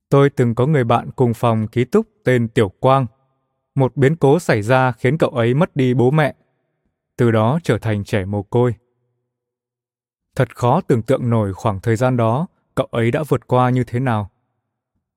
[0.09, 3.05] Tôi từng có người bạn cùng phòng ký túc tên Tiểu Quang.
[3.75, 6.35] Một biến cố xảy ra khiến cậu ấy mất đi bố mẹ,
[7.17, 8.75] từ đó trở thành trẻ mồ côi.
[10.35, 13.83] Thật khó tưởng tượng nổi khoảng thời gian đó cậu ấy đã vượt qua như
[13.83, 14.30] thế nào.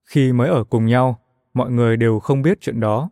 [0.04, 1.20] Khi mới ở cùng nhau,
[1.54, 3.10] mọi người đều không biết chuyện đó.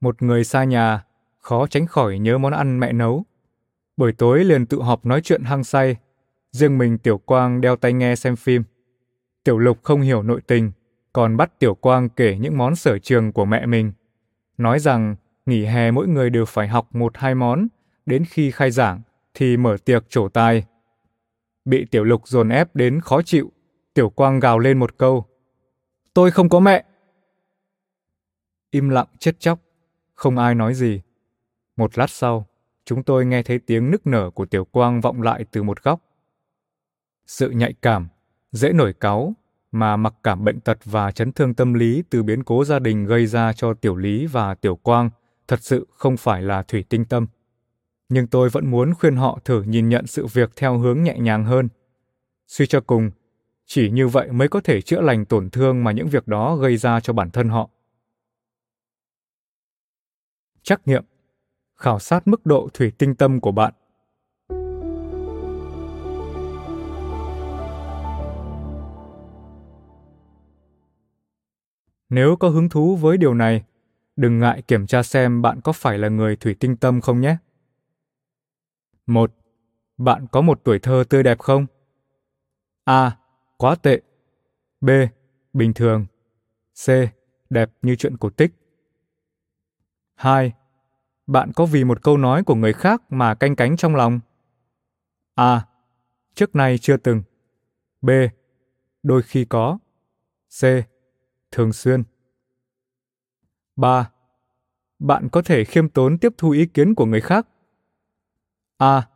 [0.00, 1.04] Một người xa nhà,
[1.38, 3.24] khó tránh khỏi nhớ món ăn mẹ nấu.
[3.96, 5.96] Buổi tối liền tự họp nói chuyện hăng say,
[6.52, 8.62] riêng mình Tiểu Quang đeo tai nghe xem phim.
[9.44, 10.72] Tiểu Lục không hiểu nội tình,
[11.12, 13.92] còn bắt Tiểu Quang kể những món sở trường của mẹ mình.
[14.58, 17.66] Nói rằng nghỉ hè mỗi người đều phải học một hai món,
[18.06, 19.00] đến khi khai giảng
[19.34, 20.64] thì mở tiệc trổ tài.
[21.64, 23.52] Bị Tiểu Lục dồn ép đến khó chịu,
[23.94, 25.26] Tiểu Quang gào lên một câu.
[26.16, 26.84] Tôi không có mẹ.
[28.70, 29.58] Im lặng chết chóc,
[30.14, 31.00] không ai nói gì.
[31.76, 32.46] Một lát sau,
[32.84, 36.00] chúng tôi nghe thấy tiếng nức nở của Tiểu Quang vọng lại từ một góc.
[37.26, 38.08] Sự nhạy cảm,
[38.52, 39.34] dễ nổi cáu
[39.72, 43.04] mà mặc cảm bệnh tật và chấn thương tâm lý từ biến cố gia đình
[43.04, 45.10] gây ra cho Tiểu Lý và Tiểu Quang
[45.48, 47.26] thật sự không phải là thủy tinh tâm.
[48.08, 51.44] Nhưng tôi vẫn muốn khuyên họ thử nhìn nhận sự việc theo hướng nhẹ nhàng
[51.44, 51.68] hơn.
[52.46, 53.10] Suy cho cùng,
[53.66, 56.76] chỉ như vậy mới có thể chữa lành tổn thương mà những việc đó gây
[56.76, 57.70] ra cho bản thân họ.
[60.62, 61.04] Trắc nghiệm
[61.76, 63.72] khảo sát mức độ thủy tinh tâm của bạn.
[72.08, 73.64] Nếu có hứng thú với điều này,
[74.16, 77.36] đừng ngại kiểm tra xem bạn có phải là người thủy tinh tâm không nhé.
[79.06, 79.32] Một,
[79.98, 81.66] Bạn có một tuổi thơ tươi đẹp không?
[82.84, 83.16] A.
[83.56, 84.00] Quá tệ.
[84.80, 84.90] B.
[85.52, 86.06] Bình thường.
[86.86, 86.88] C.
[87.50, 88.52] Đẹp như chuyện cổ tích.
[90.14, 90.52] 2
[91.26, 94.20] bạn có vì một câu nói của người khác mà canh cánh trong lòng
[95.34, 95.66] a
[96.34, 97.22] trước nay chưa từng
[98.02, 98.10] b
[99.02, 99.78] đôi khi có
[100.60, 100.64] c
[101.50, 102.02] thường xuyên
[103.76, 104.10] 3.
[104.98, 107.48] Bạn có thể khiêm tốn tiếp thu ý kiến của người khác.
[108.78, 109.08] A.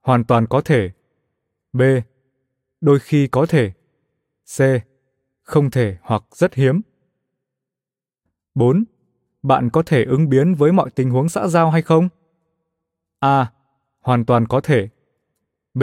[0.00, 0.90] Hoàn toàn có thể.
[1.72, 1.82] B.
[2.80, 3.72] Đôi khi có thể.
[4.56, 4.60] C.
[5.42, 6.80] Không thể hoặc rất hiếm.
[8.54, 8.84] 4
[9.42, 12.08] bạn có thể ứng biến với mọi tình huống xã giao hay không?
[13.18, 13.52] A.
[14.00, 14.88] Hoàn toàn có thể.
[15.74, 15.82] B.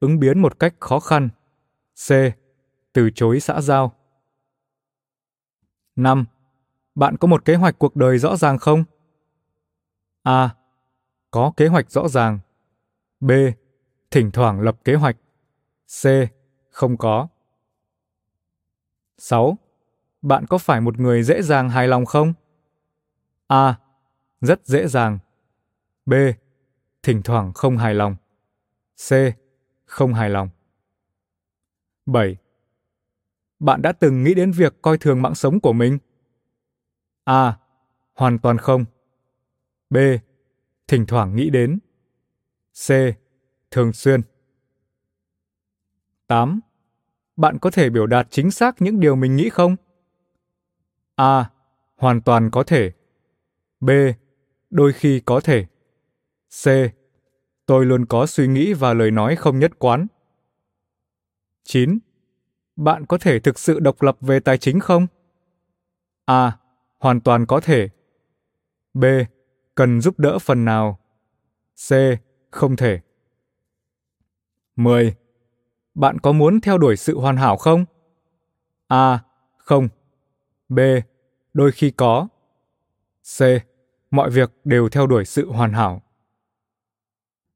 [0.00, 1.28] Ứng biến một cách khó khăn.
[2.08, 2.10] C.
[2.92, 3.92] Từ chối xã giao.
[5.96, 6.24] 5.
[6.94, 8.84] Bạn có một kế hoạch cuộc đời rõ ràng không?
[10.22, 10.54] A.
[11.30, 12.38] Có kế hoạch rõ ràng.
[13.20, 13.30] B.
[14.10, 15.16] Thỉnh thoảng lập kế hoạch.
[16.02, 16.06] C.
[16.70, 17.28] Không có.
[19.18, 19.58] 6.
[20.22, 22.32] Bạn có phải một người dễ dàng hài lòng không?
[23.46, 23.78] A.
[24.40, 25.18] Rất dễ dàng.
[26.06, 26.14] B.
[27.02, 28.16] Thỉnh thoảng không hài lòng.
[29.08, 29.12] C.
[29.84, 30.48] Không hài lòng.
[32.06, 32.36] 7.
[33.58, 35.98] Bạn đã từng nghĩ đến việc coi thường mạng sống của mình?
[37.24, 37.58] A.
[38.14, 38.84] Hoàn toàn không.
[39.90, 39.96] B.
[40.88, 41.78] Thỉnh thoảng nghĩ đến.
[42.88, 42.90] C.
[43.70, 44.20] Thường xuyên.
[46.34, 46.60] 8.
[47.36, 49.76] Bạn có thể biểu đạt chính xác những điều mình nghĩ không?
[51.14, 51.50] A.
[51.96, 52.92] Hoàn toàn có thể.
[53.80, 53.90] B.
[54.70, 55.66] Đôi khi có thể.
[56.64, 56.66] C.
[57.66, 60.06] Tôi luôn có suy nghĩ và lời nói không nhất quán.
[61.64, 61.98] 9.
[62.76, 65.06] Bạn có thể thực sự độc lập về tài chính không?
[66.24, 66.58] A.
[66.98, 67.88] Hoàn toàn có thể.
[68.94, 69.04] B.
[69.74, 70.98] Cần giúp đỡ phần nào.
[71.88, 71.92] C.
[72.50, 73.00] Không thể.
[74.76, 75.14] 10.
[75.94, 77.84] Bạn có muốn theo đuổi sự hoàn hảo không?
[78.86, 79.24] A.
[79.56, 79.88] Không.
[80.68, 80.78] B.
[81.52, 82.28] Đôi khi có.
[83.38, 83.42] C
[84.10, 86.02] mọi việc đều theo đuổi sự hoàn hảo.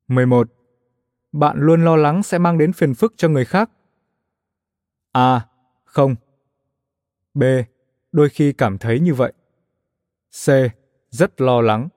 [0.09, 0.51] 11.
[1.33, 3.70] Bạn luôn lo lắng sẽ mang đến phiền phức cho người khác.
[5.12, 5.48] A.
[5.85, 6.14] Không.
[7.35, 7.42] B.
[8.12, 9.33] Đôi khi cảm thấy như vậy.
[10.31, 10.46] C.
[11.11, 11.88] Rất lo lắng.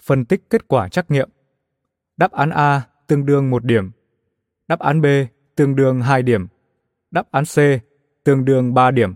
[0.00, 1.30] Phân tích kết quả trắc nghiệm.
[2.16, 3.90] Đáp án A tương đương 1 điểm.
[4.68, 5.06] Đáp án B
[5.56, 6.46] tương đương 2 điểm.
[7.10, 7.56] Đáp án C
[8.24, 9.14] tương đương 3 điểm.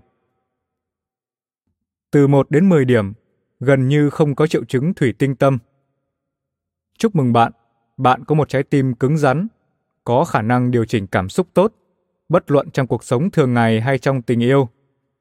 [2.10, 3.12] Từ 1 đến 10 điểm,
[3.60, 5.58] gần như không có triệu chứng thủy tinh tâm.
[6.98, 7.52] Chúc mừng bạn,
[7.96, 9.46] bạn có một trái tim cứng rắn,
[10.04, 11.72] có khả năng điều chỉnh cảm xúc tốt,
[12.28, 14.68] bất luận trong cuộc sống thường ngày hay trong tình yêu.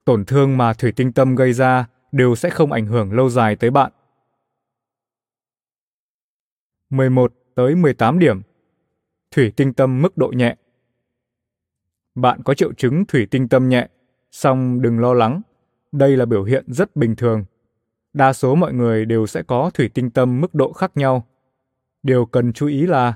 [0.06, 3.56] Tổn thương mà thủy tinh tâm gây ra đều sẽ không ảnh hưởng lâu dài
[3.56, 3.92] tới bạn.
[6.90, 8.42] 11 tới 18 điểm.
[9.36, 10.56] Thủy tinh tâm mức độ nhẹ.
[12.16, 13.88] Bạn có triệu chứng thủy tinh tâm nhẹ,
[14.32, 15.42] song đừng lo lắng,
[15.92, 17.46] đây là biểu hiện rất bình thường.
[18.14, 21.28] Đa số mọi người đều sẽ có thủy tinh tâm mức độ khác nhau.
[22.04, 23.14] Điều cần chú ý là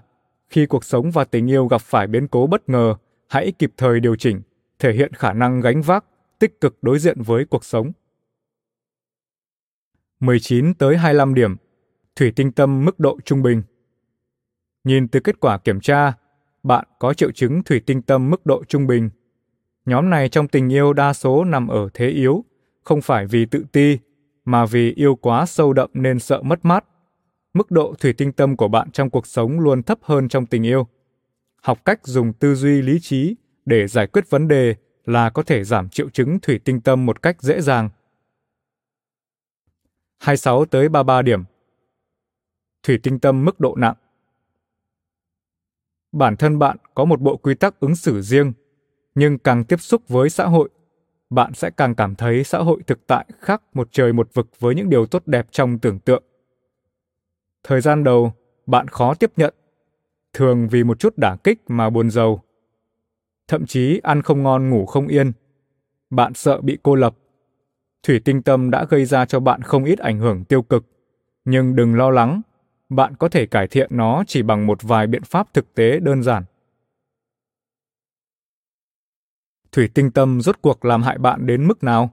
[0.50, 2.96] khi cuộc sống và tình yêu gặp phải biến cố bất ngờ,
[3.28, 4.42] hãy kịp thời điều chỉnh,
[4.80, 6.06] thể hiện khả năng gánh vác,
[6.40, 7.92] tích cực đối diện với cuộc sống.
[10.20, 11.56] 19 tới 25 điểm.
[12.16, 13.64] Thủy tinh tâm mức độ trung bình.
[14.84, 16.14] Nhìn từ kết quả kiểm tra,
[16.64, 19.10] bạn có triệu chứng thủy tinh tâm mức độ trung bình.
[19.86, 22.46] Nhóm này trong tình yêu đa số nằm ở thế yếu,
[22.84, 23.98] không phải vì tự ti
[24.46, 26.86] mà vì yêu quá sâu đậm nên sợ mất mát
[27.54, 30.64] mức độ thủy tinh tâm của bạn trong cuộc sống luôn thấp hơn trong tình
[30.64, 30.88] yêu
[31.62, 35.64] học cách dùng tư duy lý trí để giải quyết vấn đề là có thể
[35.64, 37.90] giảm triệu chứng thủy tinh tâm một cách dễ dàng
[40.20, 41.44] 26 tới 33 điểm.
[42.84, 43.96] Thủy tinh tâm mức độ nặng.
[46.12, 48.54] Bản thân bạn có một bộ quy tắc ứng xử riêng,
[49.16, 50.70] nhưng càng tiếp xúc với xã hội,
[51.30, 54.76] bạn sẽ càng cảm thấy xã hội thực tại khác một trời một vực với
[54.76, 56.24] những điều tốt đẹp trong tưởng tượng.
[57.64, 58.34] Thời gian đầu,
[58.66, 59.54] bạn khó tiếp nhận,
[60.34, 62.44] thường vì một chút đả kích mà buồn giàu.
[63.48, 65.32] Thậm chí ăn không ngon ngủ không yên.
[66.10, 67.16] Bạn sợ bị cô lập.
[68.04, 70.86] Thủy tinh tâm đã gây ra cho bạn không ít ảnh hưởng tiêu cực,
[71.46, 72.42] nhưng đừng lo lắng,
[72.90, 76.24] bạn có thể cải thiện nó chỉ bằng một vài biện pháp thực tế đơn
[76.24, 76.44] giản.
[79.72, 82.10] Thủy tinh tâm rốt cuộc làm hại bạn đến mức nào?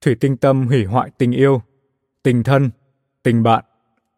[0.00, 1.62] Thủy tinh tâm hủy hoại tình yêu,
[2.22, 2.70] tình thân,
[3.22, 3.64] tình bạn,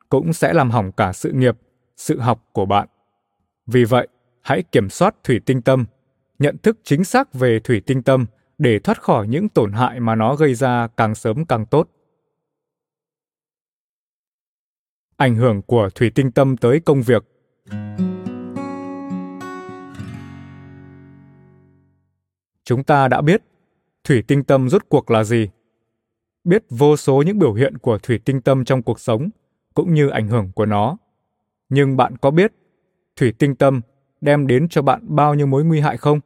[0.09, 1.59] cũng sẽ làm hỏng cả sự nghiệp,
[1.97, 2.89] sự học của bạn.
[3.67, 4.09] Vì vậy,
[4.47, 5.85] hãy kiểm soát thủy tinh tâm,
[6.39, 8.27] nhận thức chính xác về thủy tinh tâm
[8.59, 11.89] để thoát khỏi những tổn hại mà nó gây ra càng sớm càng tốt.
[15.17, 17.25] Ảnh hưởng của thủy tinh tâm tới công việc.
[22.65, 23.43] Chúng ta đã biết
[24.05, 25.49] thủy tinh tâm rốt cuộc là gì.
[26.45, 29.31] Biết vô số những biểu hiện của thủy tinh tâm trong cuộc sống
[29.75, 30.97] cũng như ảnh hưởng của nó.
[31.69, 32.53] Nhưng bạn có biết
[33.17, 33.81] thủy tinh tâm
[34.27, 36.21] đem đến cho bạn bao nhiêu mối nguy hại không?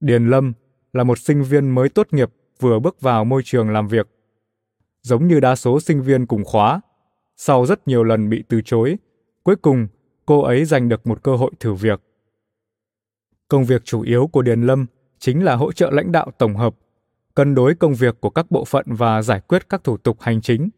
[0.00, 0.52] Điền Lâm
[0.92, 4.08] là một sinh viên mới tốt nghiệp vừa bước vào môi trường làm việc.
[5.02, 6.80] Giống như đa số sinh viên cùng khóa,
[7.36, 8.96] sau rất nhiều lần bị từ chối,
[9.42, 9.88] cuối cùng
[10.26, 12.00] cô ấy giành được một cơ hội thử việc.
[13.48, 14.86] Công việc chủ yếu của Điền Lâm
[15.18, 16.74] chính là hỗ trợ lãnh đạo tổng hợp,
[17.34, 20.40] cân đối công việc của các bộ phận và giải quyết các thủ tục hành
[20.40, 20.68] chính.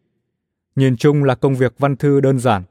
[0.75, 2.63] Nhìn chung là công việc văn thư đơn giản.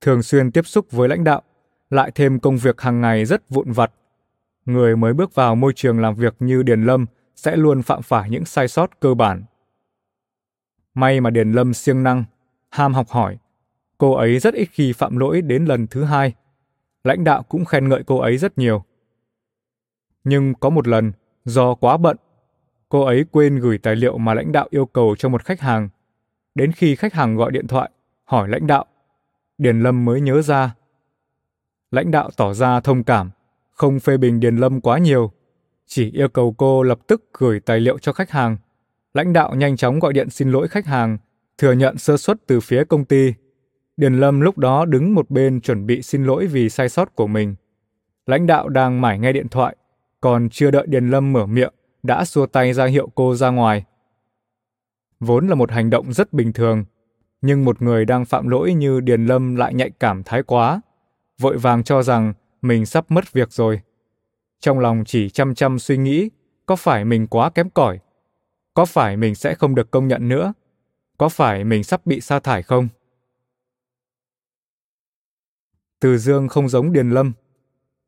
[0.00, 1.42] Thường xuyên tiếp xúc với lãnh đạo,
[1.90, 3.90] lại thêm công việc hàng ngày rất vụn vặt
[4.66, 8.30] người mới bước vào môi trường làm việc như Điền Lâm sẽ luôn phạm phải
[8.30, 9.44] những sai sót cơ bản.
[10.94, 12.24] May mà Điền Lâm siêng năng,
[12.70, 13.38] ham học hỏi.
[13.98, 16.34] Cô ấy rất ít khi phạm lỗi đến lần thứ hai.
[17.04, 18.84] Lãnh đạo cũng khen ngợi cô ấy rất nhiều.
[20.24, 21.12] Nhưng có một lần,
[21.44, 22.16] do quá bận,
[22.88, 25.88] cô ấy quên gửi tài liệu mà lãnh đạo yêu cầu cho một khách hàng.
[26.54, 27.90] Đến khi khách hàng gọi điện thoại,
[28.24, 28.86] hỏi lãnh đạo,
[29.58, 30.74] Điền Lâm mới nhớ ra.
[31.90, 33.30] Lãnh đạo tỏ ra thông cảm,
[33.70, 35.32] không phê bình Điền Lâm quá nhiều,
[35.86, 38.56] chỉ yêu cầu cô lập tức gửi tài liệu cho khách hàng.
[39.14, 41.18] Lãnh đạo nhanh chóng gọi điện xin lỗi khách hàng,
[41.58, 43.34] thừa nhận sơ suất từ phía công ty.
[43.96, 47.26] Điền Lâm lúc đó đứng một bên chuẩn bị xin lỗi vì sai sót của
[47.26, 47.54] mình.
[48.26, 49.76] Lãnh đạo đang mải nghe điện thoại,
[50.20, 53.84] còn chưa đợi Điền Lâm mở miệng, đã xua tay ra hiệu cô ra ngoài.
[55.20, 56.84] Vốn là một hành động rất bình thường,
[57.46, 60.80] nhưng một người đang phạm lỗi như Điền Lâm lại nhạy cảm thái quá,
[61.38, 63.80] vội vàng cho rằng mình sắp mất việc rồi.
[64.60, 66.30] Trong lòng chỉ chăm chăm suy nghĩ,
[66.66, 67.98] có phải mình quá kém cỏi?
[68.74, 70.52] Có phải mình sẽ không được công nhận nữa?
[71.18, 72.88] Có phải mình sắp bị sa thải không?
[76.00, 77.32] Từ Dương không giống Điền Lâm.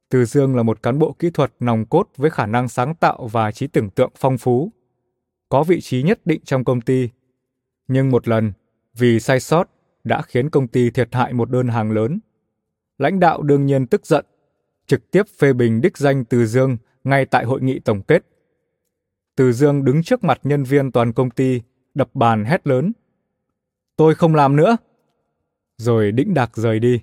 [0.08, 3.28] Từ Dương là một cán bộ kỹ thuật nòng cốt với khả năng sáng tạo
[3.32, 4.72] và trí tưởng tượng phong phú.
[5.48, 7.08] Có vị trí nhất định trong công ty.
[7.88, 8.52] Nhưng một lần,
[8.98, 9.70] vì sai sót,
[10.04, 12.18] đã khiến công ty thiệt hại một đơn hàng lớn.
[12.98, 14.26] Lãnh đạo đương nhiên tức giận
[14.86, 18.26] trực tiếp phê bình đích danh Từ Dương ngay tại hội nghị tổng kết.
[19.36, 21.62] Từ Dương đứng trước mặt nhân viên toàn công ty,
[21.94, 22.92] đập bàn hét lớn.
[23.96, 24.76] Tôi không làm nữa.
[25.78, 27.00] Rồi đĩnh đạc rời đi.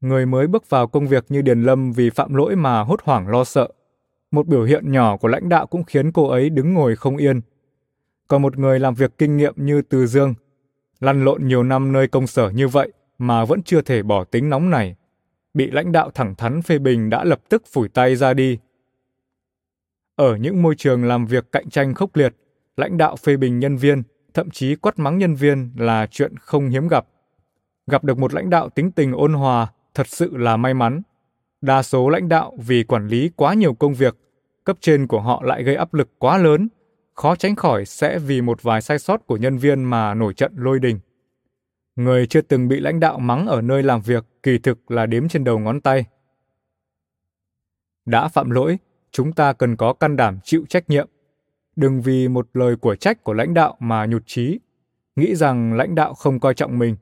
[0.00, 3.28] Người mới bước vào công việc như Điền Lâm vì phạm lỗi mà hốt hoảng
[3.28, 3.68] lo sợ.
[4.30, 7.40] Một biểu hiện nhỏ của lãnh đạo cũng khiến cô ấy đứng ngồi không yên.
[8.30, 10.34] Còn một người làm việc kinh nghiệm như Từ Dương,
[11.00, 14.50] lăn lộn nhiều năm nơi công sở như vậy mà vẫn chưa thể bỏ tính
[14.50, 14.96] nóng này
[15.54, 18.58] bị lãnh đạo thẳng thắn phê bình đã lập tức phủi tay ra đi.
[20.16, 22.34] Ở những môi trường làm việc cạnh tranh khốc liệt,
[22.76, 24.02] lãnh đạo phê bình nhân viên,
[24.34, 27.06] thậm chí quát mắng nhân viên là chuyện không hiếm gặp.
[27.86, 31.02] Gặp được một lãnh đạo tính tình ôn hòa thật sự là may mắn.
[31.60, 34.16] Đa số lãnh đạo vì quản lý quá nhiều công việc,
[34.64, 36.68] cấp trên của họ lại gây áp lực quá lớn,
[37.14, 40.52] khó tránh khỏi sẽ vì một vài sai sót của nhân viên mà nổi trận
[40.56, 40.98] lôi đình.
[41.96, 45.28] Người chưa từng bị lãnh đạo mắng ở nơi làm việc kỳ thực là đếm
[45.28, 46.04] trên đầu ngón tay.
[48.06, 48.78] Đã phạm lỗi,
[49.10, 51.08] chúng ta cần có can đảm chịu trách nhiệm.
[51.76, 54.58] Đừng vì một lời của trách của lãnh đạo mà nhụt chí,
[55.16, 56.96] nghĩ rằng lãnh đạo không coi trọng mình,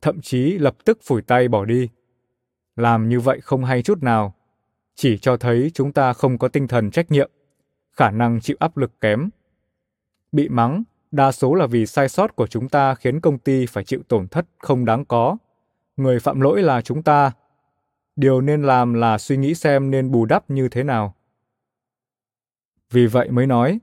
[0.00, 1.88] thậm chí lập tức phủi tay bỏ đi.
[2.76, 4.34] Làm như vậy không hay chút nào,
[4.94, 7.30] chỉ cho thấy chúng ta không có tinh thần trách nhiệm,
[7.92, 9.28] khả năng chịu áp lực kém.
[10.32, 13.84] Bị mắng đa số là vì sai sót của chúng ta khiến công ty phải
[13.84, 15.36] chịu tổn thất không đáng có
[15.96, 17.32] người phạm lỗi là chúng ta
[18.16, 21.14] điều nên làm là suy nghĩ xem nên bù đắp như thế nào.
[22.90, 23.80] Vì vậy mới nói,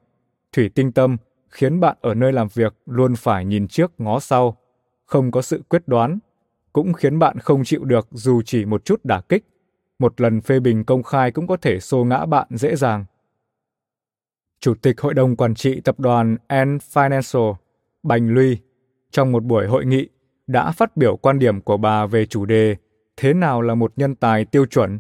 [0.51, 1.17] thủy tinh tâm
[1.49, 4.57] khiến bạn ở nơi làm việc luôn phải nhìn trước ngó sau,
[5.05, 6.19] không có sự quyết đoán,
[6.73, 9.45] cũng khiến bạn không chịu được dù chỉ một chút đả kích.
[9.99, 13.05] Một lần phê bình công khai cũng có thể xô ngã bạn dễ dàng.
[14.63, 17.55] Chủ tịch Hội đồng Quản trị Tập đoàn N Financial,
[18.03, 18.57] Bành Luy,
[19.11, 20.09] trong một buổi hội nghị
[20.47, 22.75] đã phát biểu quan điểm của bà về chủ đề
[23.17, 24.99] thế nào là một nhân tài tiêu chuẩn.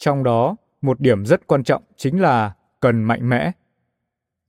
[0.00, 3.52] Trong đó, một điểm rất quan trọng chính là cần mạnh mẽ.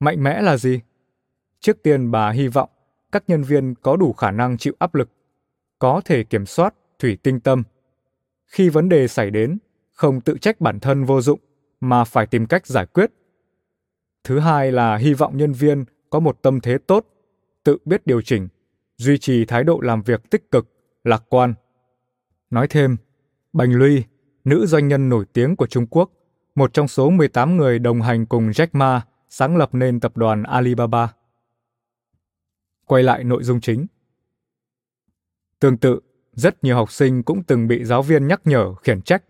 [0.00, 0.80] Mạnh mẽ là gì?
[1.60, 2.70] Trước tiên bà hy vọng
[3.12, 5.10] các nhân viên có đủ khả năng chịu áp lực,
[5.78, 7.62] có thể kiểm soát thủy tinh tâm.
[8.46, 9.58] Khi vấn đề xảy đến,
[9.92, 11.40] không tự trách bản thân vô dụng
[11.80, 13.10] mà phải tìm cách giải quyết.
[14.28, 17.06] Thứ hai là hy vọng nhân viên có một tâm thế tốt,
[17.64, 18.48] tự biết điều chỉnh,
[18.96, 20.68] duy trì thái độ làm việc tích cực,
[21.04, 21.54] lạc quan.
[22.50, 22.96] Nói thêm,
[23.52, 24.04] Bành Luy,
[24.44, 26.10] nữ doanh nhân nổi tiếng của Trung Quốc,
[26.54, 30.42] một trong số 18 người đồng hành cùng Jack Ma sáng lập nên tập đoàn
[30.42, 31.12] Alibaba.
[32.86, 33.86] Quay lại nội dung chính.
[35.60, 36.00] Tương tự,
[36.32, 39.24] rất nhiều học sinh cũng từng bị giáo viên nhắc nhở khiển trách.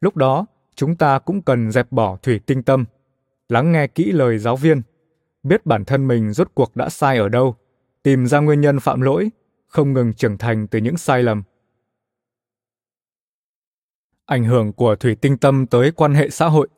[0.00, 2.84] Lúc đó, chúng ta cũng cần dẹp bỏ thủy tinh tâm,
[3.48, 4.82] lắng nghe kỹ lời giáo viên,
[5.42, 7.56] biết bản thân mình rốt cuộc đã sai ở đâu,
[8.02, 9.30] tìm ra nguyên nhân phạm lỗi,
[9.66, 11.42] không ngừng trưởng thành từ những sai lầm.
[14.26, 16.68] Ảnh hưởng của thủy tinh tâm tới quan hệ xã hội.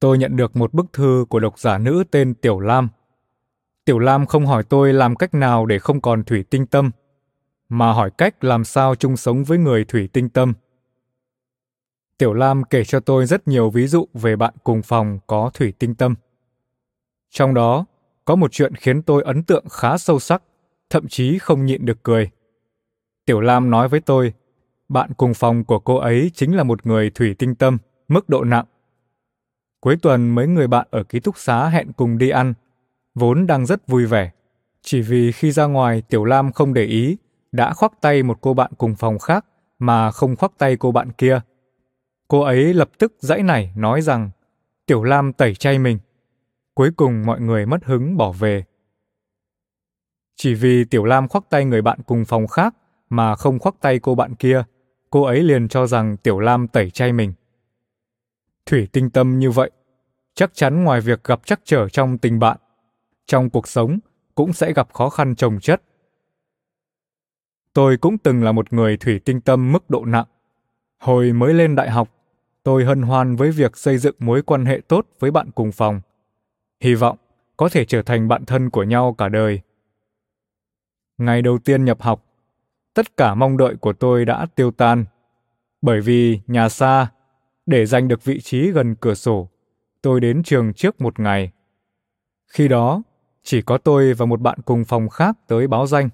[0.00, 2.88] tôi nhận được một bức thư của độc giả nữ tên Tiểu Lam.
[3.84, 6.90] Tiểu Lam không hỏi tôi làm cách nào để không còn thủy tinh tâm,
[7.68, 10.52] mà hỏi cách làm sao chung sống với người thủy tinh tâm.
[12.18, 15.72] Tiểu Lam kể cho tôi rất nhiều ví dụ về bạn cùng phòng có thủy
[15.78, 16.14] tinh tâm.
[17.30, 17.86] Trong đó,
[18.24, 20.42] có một chuyện khiến tôi ấn tượng khá sâu sắc,
[20.90, 22.30] thậm chí không nhịn được cười.
[23.26, 24.32] Tiểu Lam nói với tôi,
[24.88, 27.78] bạn cùng phòng của cô ấy chính là một người thủy tinh tâm,
[28.08, 28.64] mức độ nặng.
[29.80, 32.54] Cuối tuần mấy người bạn ở ký túc xá hẹn cùng đi ăn,
[33.14, 34.30] vốn đang rất vui vẻ.
[34.82, 37.16] Chỉ vì khi ra ngoài Tiểu Lam không để ý,
[37.52, 39.44] đã khoác tay một cô bạn cùng phòng khác
[39.78, 41.40] mà không khoác tay cô bạn kia.
[42.28, 44.30] Cô ấy lập tức dãy nảy nói rằng
[44.86, 45.98] Tiểu Lam tẩy chay mình.
[46.74, 48.64] Cuối cùng mọi người mất hứng bỏ về.
[50.36, 52.74] Chỉ vì Tiểu Lam khoác tay người bạn cùng phòng khác
[53.10, 54.64] mà không khoác tay cô bạn kia,
[55.10, 57.32] cô ấy liền cho rằng Tiểu Lam tẩy chay mình.
[58.66, 59.70] Thủy tinh tâm như vậy,
[60.34, 62.56] chắc chắn ngoài việc gặp trắc trở trong tình bạn,
[63.26, 63.98] trong cuộc sống
[64.34, 65.82] cũng sẽ gặp khó khăn trồng chất.
[67.72, 70.26] Tôi cũng từng là một người thủy tinh tâm mức độ nặng.
[70.98, 72.08] Hồi mới lên đại học,
[72.62, 76.00] tôi hân hoan với việc xây dựng mối quan hệ tốt với bạn cùng phòng.
[76.80, 77.18] Hy vọng
[77.56, 79.60] có thể trở thành bạn thân của nhau cả đời.
[81.18, 82.24] Ngày đầu tiên nhập học,
[82.94, 85.04] tất cả mong đợi của tôi đã tiêu tan.
[85.82, 87.10] Bởi vì nhà xa,
[87.66, 89.48] để giành được vị trí gần cửa sổ,
[90.02, 91.52] tôi đến trường trước một ngày.
[92.46, 93.02] Khi đó,
[93.42, 96.08] chỉ có tôi và một bạn cùng phòng khác tới báo danh.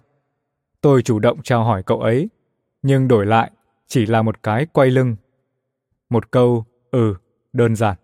[0.80, 2.28] Tôi chủ động chào hỏi cậu ấy,
[2.82, 3.50] nhưng đổi lại
[3.86, 5.16] chỉ là một cái quay lưng.
[6.10, 7.14] Một câu ừ
[7.52, 7.96] đơn giản.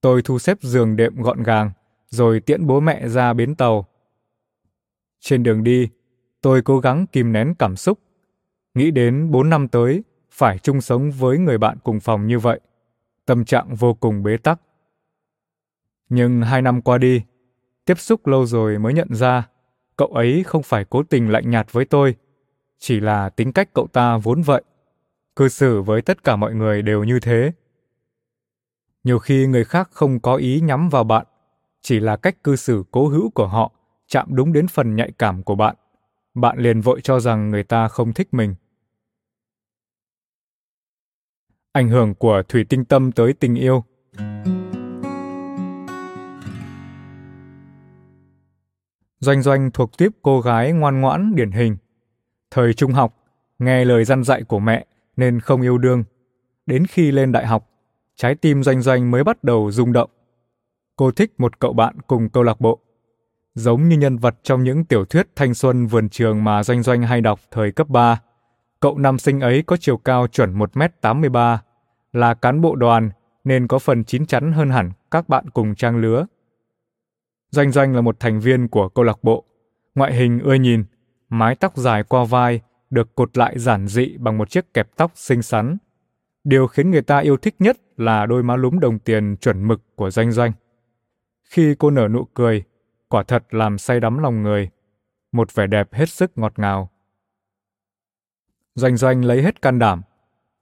[0.00, 1.70] Tôi thu xếp giường đệm gọn gàng,
[2.08, 3.86] rồi tiễn bố mẹ ra bến tàu.
[5.20, 5.88] Trên đường đi,
[6.40, 7.98] tôi cố gắng kìm nén cảm xúc,
[8.74, 12.60] nghĩ đến bốn năm tới phải chung sống với người bạn cùng phòng như vậy,
[13.26, 14.60] tâm trạng vô cùng bế tắc.
[16.08, 17.22] Nhưng hai năm qua đi,
[17.84, 19.48] tiếp xúc lâu rồi mới nhận ra,
[19.96, 22.16] cậu ấy không phải cố tình lạnh nhạt với tôi,
[22.78, 24.62] chỉ là tính cách cậu ta vốn vậy.
[25.38, 27.52] Cư xử với tất cả mọi người đều như thế.
[29.04, 31.26] Nhiều khi người khác không có ý nhắm vào bạn,
[31.82, 33.72] chỉ là cách cư xử cố hữu của họ
[34.06, 35.76] chạm đúng đến phần nhạy cảm của bạn.
[36.34, 38.54] Bạn liền vội cho rằng người ta không thích mình.
[41.72, 43.84] Ảnh hưởng của thủy tinh tâm tới tình yêu.
[49.20, 51.76] Doanh Doanh thuộc tiếp cô gái ngoan ngoãn điển hình.
[52.50, 53.14] Thời trung học,
[53.58, 54.86] nghe lời răn dạy của mẹ
[55.18, 56.04] nên không yêu đương.
[56.66, 57.68] Đến khi lên đại học,
[58.16, 60.10] trái tim Doanh Doanh mới bắt đầu rung động.
[60.96, 62.78] Cô thích một cậu bạn cùng câu lạc bộ.
[63.54, 67.02] Giống như nhân vật trong những tiểu thuyết thanh xuân vườn trường mà Doanh Doanh
[67.02, 68.20] hay đọc thời cấp 3.
[68.80, 71.58] Cậu nam sinh ấy có chiều cao chuẩn 1m83,
[72.12, 73.10] là cán bộ đoàn
[73.44, 76.26] nên có phần chín chắn hơn hẳn các bạn cùng trang lứa.
[77.50, 79.44] Doanh Doanh là một thành viên của câu lạc bộ,
[79.94, 80.84] ngoại hình ưa nhìn,
[81.28, 82.60] mái tóc dài qua vai
[82.90, 85.76] được cột lại giản dị bằng một chiếc kẹp tóc xinh xắn.
[86.44, 89.80] Điều khiến người ta yêu thích nhất là đôi má lúm đồng tiền chuẩn mực
[89.96, 90.52] của Doanh Doanh.
[91.44, 92.64] Khi cô nở nụ cười,
[93.08, 94.70] quả thật làm say đắm lòng người.
[95.32, 96.90] một vẻ đẹp hết sức ngọt ngào.
[98.74, 100.02] Doanh Doanh lấy hết can đảm,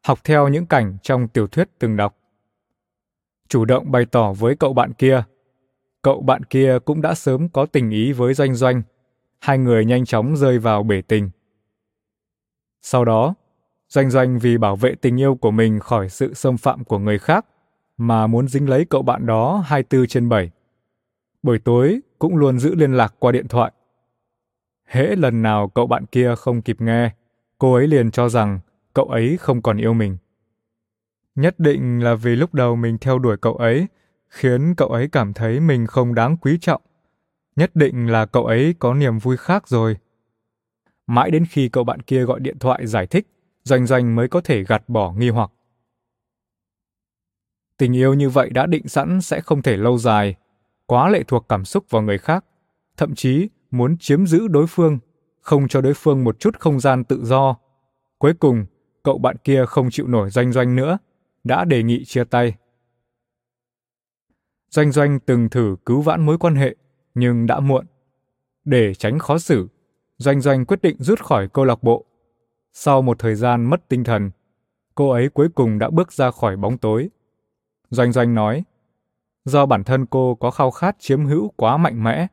[0.06, 2.16] học theo những cảnh trong tiểu thuyết từng đọc.
[3.48, 5.24] Chủ động bày tỏ với cậu bạn kia.
[6.02, 8.82] Cậu bạn kia cũng đã sớm có tình ý với Doanh Doanh.
[9.40, 11.30] Hai người nhanh chóng rơi vào bể tình.
[12.82, 13.34] Sau đó,
[13.88, 17.18] Doanh Doanh vì bảo vệ tình yêu của mình khỏi sự xâm phạm của người
[17.18, 17.46] khác
[17.96, 20.50] mà muốn dính lấy cậu bạn đó 24 trên 7.
[21.42, 23.72] Buổi tối cũng luôn giữ liên lạc qua điện thoại.
[24.86, 27.10] Hễ lần nào cậu bạn kia không kịp nghe,
[27.58, 28.60] cô ấy liền cho rằng
[28.94, 30.16] cậu ấy không còn yêu mình.
[31.34, 33.86] Nhất định là vì lúc đầu mình theo đuổi cậu ấy,
[34.28, 36.82] khiến cậu ấy cảm thấy mình không đáng quý trọng.
[37.56, 39.96] Nhất định là cậu ấy có niềm vui khác rồi.
[41.06, 43.26] Mãi đến khi cậu bạn kia gọi điện thoại giải thích,
[43.62, 45.50] Doanh Doanh mới có thể gạt bỏ nghi hoặc.
[47.78, 50.34] Tình yêu như vậy đã định sẵn sẽ không thể lâu dài,
[50.86, 52.44] quá lệ thuộc cảm xúc vào người khác,
[52.96, 54.98] thậm chí muốn chiếm giữ đối phương,
[55.40, 57.56] không cho đối phương một chút không gian tự do.
[58.18, 58.66] Cuối cùng,
[59.02, 60.98] cậu bạn kia không chịu nổi doanh doanh nữa,
[61.44, 62.54] đã đề nghị chia tay.
[64.70, 66.76] Doanh doanh từng thử cứu vãn mối quan hệ,
[67.14, 67.86] nhưng đã muộn.
[68.64, 69.68] Để tránh khó xử,
[70.18, 72.04] Doanh Doanh quyết định rút khỏi câu lạc bộ.
[72.72, 74.30] Sau một thời gian mất tinh thần,
[74.94, 77.08] cô ấy cuối cùng đã bước ra khỏi bóng tối.
[77.90, 78.64] Doanh Doanh nói,
[79.44, 82.26] do bản thân cô có khao khát chiếm hữu quá mạnh mẽ,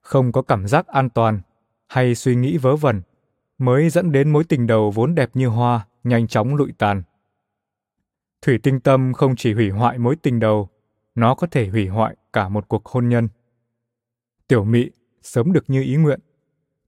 [0.00, 1.40] không có cảm giác an toàn
[1.86, 3.02] hay suy nghĩ vớ vẩn,
[3.58, 7.02] mới dẫn đến mối tình đầu vốn đẹp như hoa nhanh chóng lụi tàn.
[8.42, 10.68] Thủy tinh tâm không chỉ hủy hoại mối tình đầu,
[11.14, 13.28] nó có thể hủy hoại cả một cuộc hôn nhân.
[14.48, 14.90] Tiểu Mị
[15.22, 16.20] sớm được như ý nguyện,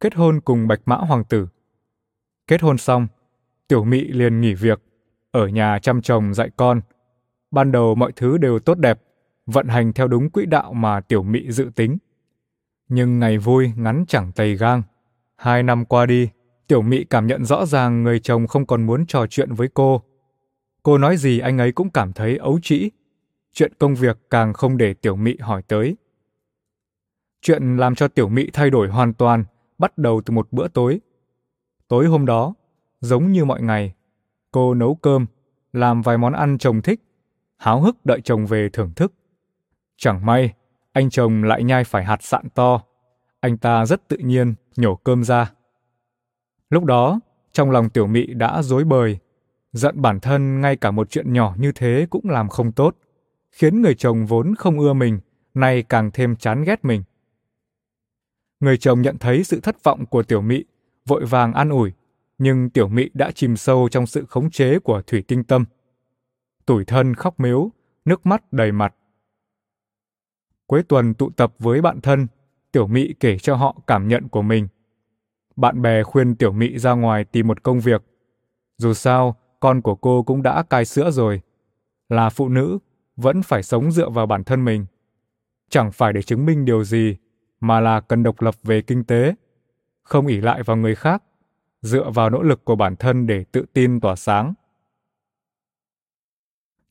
[0.05, 1.49] kết hôn cùng Bạch Mã Hoàng tử.
[2.47, 3.07] Kết hôn xong,
[3.69, 4.83] Tiểu Mị liền nghỉ việc,
[5.31, 6.81] ở nhà chăm chồng dạy con.
[7.51, 9.01] Ban đầu mọi thứ đều tốt đẹp,
[9.47, 11.99] vận hành theo đúng quỹ đạo mà Tiểu Mị dự tính.
[12.89, 14.83] Nhưng ngày vui ngắn chẳng tầy gang.
[15.37, 16.29] Hai năm qua đi,
[16.67, 20.03] Tiểu Mị cảm nhận rõ ràng người chồng không còn muốn trò chuyện với cô.
[20.83, 22.91] Cô nói gì anh ấy cũng cảm thấy ấu trĩ.
[23.53, 25.97] Chuyện công việc càng không để Tiểu Mị hỏi tới.
[27.43, 29.45] Chuyện làm cho Tiểu Mị thay đổi hoàn toàn,
[29.85, 31.01] bắt đầu từ một bữa tối.
[31.89, 32.55] Tối hôm đó,
[33.01, 33.95] giống như mọi ngày,
[34.53, 35.27] cô nấu cơm,
[35.73, 37.01] làm vài món ăn chồng thích,
[37.57, 39.13] háo hức đợi chồng về thưởng thức.
[39.97, 40.55] Chẳng may,
[40.93, 42.83] anh chồng lại nhai phải hạt sạn to.
[43.41, 45.53] Anh ta rất tự nhiên nhổ cơm ra.
[46.71, 47.21] Lúc đó,
[47.53, 49.19] trong lòng tiểu mị đã dối bời,
[49.73, 52.97] giận bản thân ngay cả một chuyện nhỏ như thế cũng làm không tốt,
[53.51, 55.21] khiến người chồng vốn không ưa mình,
[55.55, 57.03] nay càng thêm chán ghét mình.
[58.65, 60.65] Người chồng nhận thấy sự thất vọng của tiểu mị,
[61.07, 61.93] vội vàng an ủi,
[62.39, 65.65] nhưng tiểu mị đã chìm sâu trong sự khống chế của thủy tinh tâm.
[66.67, 67.71] Tủi thân khóc miếu,
[68.05, 68.95] nước mắt đầy mặt.
[70.67, 72.27] Cuối tuần tụ tập với bạn thân,
[72.73, 74.69] tiểu mị kể cho họ cảm nhận của mình.
[75.57, 78.03] Bạn bè khuyên tiểu mị ra ngoài tìm một công việc.
[78.79, 81.41] Dù sao, con của cô cũng đã cai sữa rồi.
[82.09, 82.79] Là phụ nữ,
[83.17, 84.87] vẫn phải sống dựa vào bản thân mình.
[85.71, 87.17] Chẳng phải để chứng minh điều gì,
[87.61, 89.35] mà là cần độc lập về kinh tế,
[90.03, 91.23] không ỷ lại vào người khác,
[91.83, 94.55] dựa vào nỗ lực của bản thân để tự tin tỏa sáng.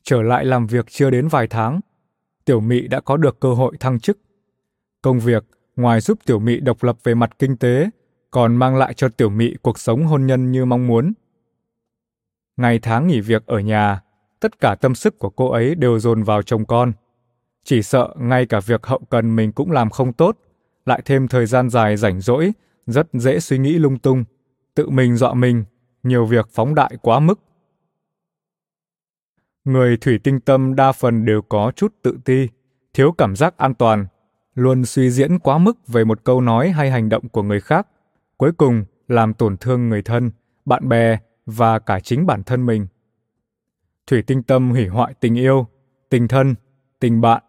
[0.04, 1.80] Trở lại làm việc chưa đến vài tháng,
[2.46, 4.18] Tiểu Mị đã có được cơ hội thăng chức.
[5.02, 5.44] Công việc
[5.76, 7.90] ngoài giúp Tiểu Mị độc lập về mặt kinh tế,
[8.32, 11.14] còn mang lại cho Tiểu Mị cuộc sống hôn nhân như mong muốn.
[12.58, 14.02] Ngày tháng nghỉ việc ở nhà,
[14.40, 16.92] tất cả tâm sức của cô ấy đều dồn vào chồng con.
[17.64, 20.38] Chỉ sợ ngay cả việc hậu cần mình cũng làm không tốt,
[20.86, 22.52] lại thêm thời gian dài rảnh rỗi,
[22.88, 24.24] rất dễ suy nghĩ lung tung,
[24.76, 25.64] tự mình dọa mình,
[26.04, 27.40] nhiều việc phóng đại quá mức.
[29.66, 32.48] Người thủy tinh tâm đa phần đều có chút tự ti,
[32.94, 34.08] thiếu cảm giác an toàn,
[34.56, 37.88] luôn suy diễn quá mức về một câu nói hay hành động của người khác,
[38.38, 40.32] cuối cùng làm tổn thương người thân,
[40.66, 42.88] bạn bè và cả chính bản thân mình.
[44.08, 45.68] Thủy tinh tâm hủy hoại tình yêu,
[46.10, 46.56] tình thân,
[47.00, 47.44] tình bạn,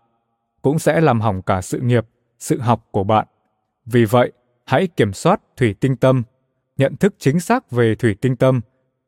[0.63, 2.07] cũng sẽ làm hỏng cả sự nghiệp,
[2.39, 3.27] sự học của bạn.
[3.87, 4.33] Vì vậy,
[4.65, 6.23] hãy kiểm soát thủy tinh tâm,
[6.77, 8.61] nhận thức chính xác về thủy tinh tâm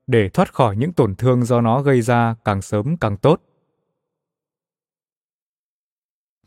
[0.06, 3.42] để thoát khỏi những tổn thương do nó gây ra càng sớm càng tốt.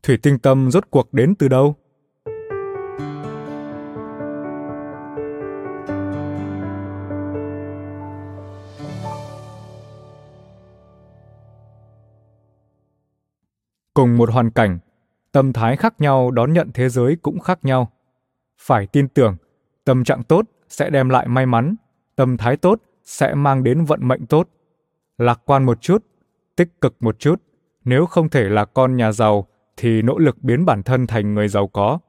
[0.04, 1.76] Thủy tinh tâm rốt cuộc đến từ đâu?
[13.94, 14.80] Cùng một hoàn cảnh,
[15.32, 17.92] tâm thái khác nhau đón nhận thế giới cũng khác nhau.
[18.62, 19.36] Phải tin tưởng,
[19.84, 21.76] tâm trạng tốt sẽ đem lại may mắn,
[22.16, 24.50] tâm thái tốt sẽ mang đến vận mệnh tốt.
[25.18, 26.06] Lạc quan một chút,
[26.56, 27.42] tích cực một chút,
[27.86, 31.48] nếu không thể là con nhà giàu thì nỗ lực biến bản thân thành người
[31.48, 32.00] giàu có.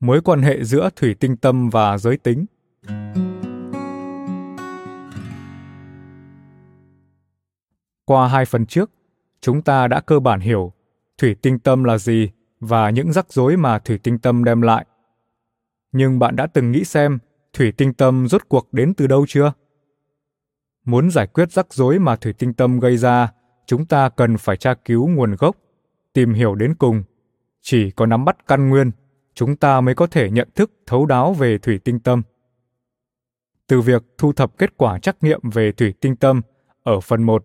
[0.00, 2.46] Mối quan hệ giữa thủy tinh tâm và giới tính.
[8.04, 8.90] Qua hai phần trước,
[9.42, 10.72] chúng ta đã cơ bản hiểu
[11.18, 12.30] thủy tinh tâm là gì
[12.60, 14.86] và những rắc rối mà thủy tinh tâm đem lại.
[15.92, 17.18] Nhưng bạn đã từng nghĩ xem
[17.52, 19.52] thủy tinh tâm rốt cuộc đến từ đâu chưa?
[20.84, 23.32] Muốn giải quyết rắc rối mà thủy tinh tâm gây ra,
[23.66, 25.56] chúng ta cần phải tra cứu nguồn gốc,
[26.12, 27.02] tìm hiểu đến cùng.
[27.60, 28.90] Chỉ có nắm bắt căn nguyên,
[29.34, 32.22] chúng ta mới có thể nhận thức thấu đáo về thủy tinh tâm.
[33.66, 36.40] Từ việc thu thập kết quả trắc nghiệm về thủy tinh tâm
[36.82, 37.44] ở phần 1,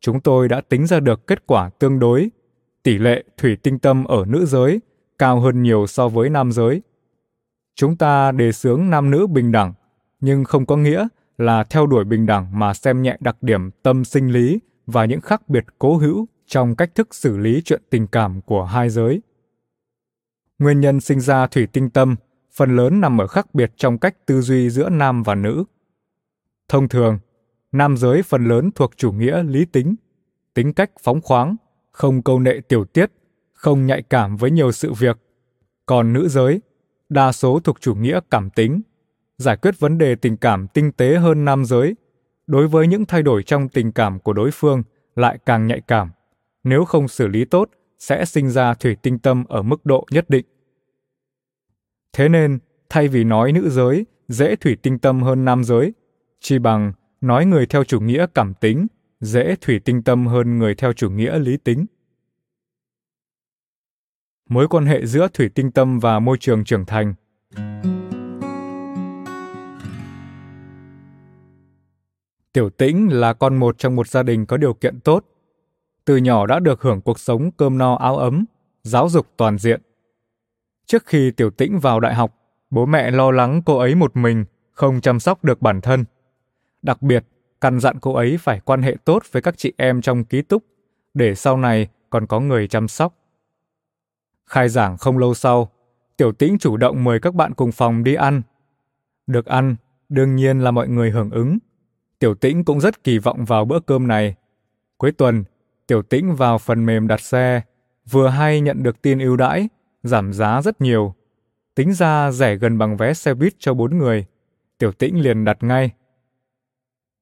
[0.00, 2.30] chúng tôi đã tính ra được kết quả tương đối
[2.82, 4.80] tỷ lệ thủy tinh tâm ở nữ giới
[5.18, 6.82] cao hơn nhiều so với nam giới.
[7.74, 9.72] Chúng ta đề xướng nam nữ bình đẳng,
[10.20, 14.04] nhưng không có nghĩa là theo đuổi bình đẳng mà xem nhẹ đặc điểm tâm
[14.04, 18.06] sinh lý và những khác biệt cố hữu trong cách thức xử lý chuyện tình
[18.06, 19.22] cảm của hai giới.
[20.58, 22.16] Nguyên nhân sinh ra thủy tinh tâm
[22.52, 25.64] phần lớn nằm ở khác biệt trong cách tư duy giữa nam và nữ.
[26.68, 27.18] Thông thường,
[27.72, 29.94] nam giới phần lớn thuộc chủ nghĩa lý tính,
[30.54, 31.56] tính cách phóng khoáng,
[31.90, 33.12] không câu nệ tiểu tiết,
[33.52, 35.18] không nhạy cảm với nhiều sự việc.
[35.86, 36.60] Còn nữ giới,
[37.08, 38.80] đa số thuộc chủ nghĩa cảm tính,
[39.38, 41.96] giải quyết vấn đề tình cảm tinh tế hơn nam giới,
[42.46, 44.82] đối với những thay đổi trong tình cảm của đối phương
[45.16, 46.10] lại càng nhạy cảm.
[46.64, 50.30] Nếu không xử lý tốt, sẽ sinh ra thủy tinh tâm ở mức độ nhất
[50.30, 50.46] định.
[52.12, 52.58] Thế nên,
[52.88, 55.92] thay vì nói nữ giới dễ thủy tinh tâm hơn nam giới,
[56.40, 58.86] chỉ bằng nói người theo chủ nghĩa cảm tính
[59.20, 61.86] dễ thủy tinh tâm hơn người theo chủ nghĩa lý tính.
[64.48, 67.14] Mối quan hệ giữa thủy tinh tâm và môi trường trưởng thành
[72.52, 75.24] Tiểu Tĩnh là con một trong một gia đình có điều kiện tốt.
[76.04, 78.44] Từ nhỏ đã được hưởng cuộc sống cơm no áo ấm,
[78.82, 79.82] giáo dục toàn diện.
[80.86, 82.34] Trước khi Tiểu Tĩnh vào đại học,
[82.70, 86.04] bố mẹ lo lắng cô ấy một mình, không chăm sóc được bản thân.
[86.82, 87.24] Đặc biệt,
[87.60, 90.64] căn dặn cô ấy phải quan hệ tốt với các chị em trong ký túc,
[91.14, 93.14] để sau này còn có người chăm sóc.
[94.46, 95.70] Khai giảng không lâu sau,
[96.16, 98.42] Tiểu Tĩnh chủ động mời các bạn cùng phòng đi ăn.
[99.26, 99.76] Được ăn,
[100.08, 101.58] đương nhiên là mọi người hưởng ứng.
[102.18, 104.34] Tiểu Tĩnh cũng rất kỳ vọng vào bữa cơm này.
[104.98, 105.44] Cuối tuần,
[105.86, 107.62] Tiểu Tĩnh vào phần mềm đặt xe,
[108.10, 109.68] vừa hay nhận được tin ưu đãi,
[110.02, 111.14] giảm giá rất nhiều.
[111.74, 114.26] Tính ra rẻ gần bằng vé xe buýt cho bốn người.
[114.78, 115.90] Tiểu Tĩnh liền đặt ngay.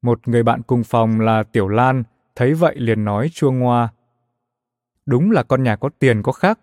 [0.02, 2.02] Một người bạn cùng phòng là Tiểu Lan,
[2.34, 3.88] thấy vậy liền nói chua ngoa.
[5.06, 6.60] Đúng là con nhà có tiền có khác.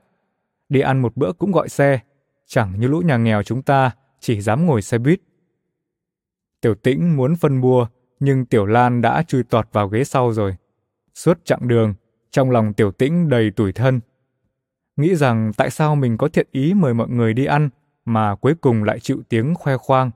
[0.70, 2.00] Đi ăn một bữa cũng gọi xe,
[2.48, 5.22] chẳng như lũ nhà nghèo chúng ta chỉ dám ngồi xe buýt.
[6.62, 7.88] Tiểu Tĩnh muốn phân bua,
[8.20, 10.56] nhưng Tiểu Lan đã chui tọt vào ghế sau rồi.
[11.14, 11.94] Suốt chặng đường,
[12.32, 14.00] trong lòng Tiểu Tĩnh đầy tủi thân.
[14.96, 17.70] Nghĩ rằng tại sao mình có thiện ý mời mọi người đi ăn
[18.06, 20.12] mà cuối cùng lại chịu tiếng khoe khoang.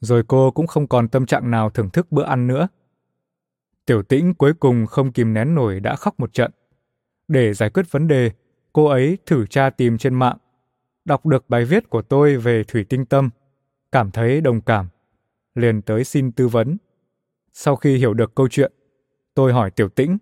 [0.00, 2.68] Rồi cô cũng không còn tâm trạng nào thưởng thức bữa ăn nữa.
[3.86, 6.50] Tiểu Tĩnh cuối cùng không kìm nén nổi đã khóc một trận.
[7.28, 8.30] Để giải quyết vấn đề,
[8.72, 10.36] cô ấy thử tra tìm trên mạng,
[11.04, 13.30] đọc được bài viết của tôi về thủy tinh tâm,
[13.92, 14.88] cảm thấy đồng cảm,
[15.54, 16.76] liền tới xin tư vấn.
[17.52, 18.72] Sau khi hiểu được câu chuyện,
[19.34, 20.18] tôi hỏi Tiểu Tĩnh.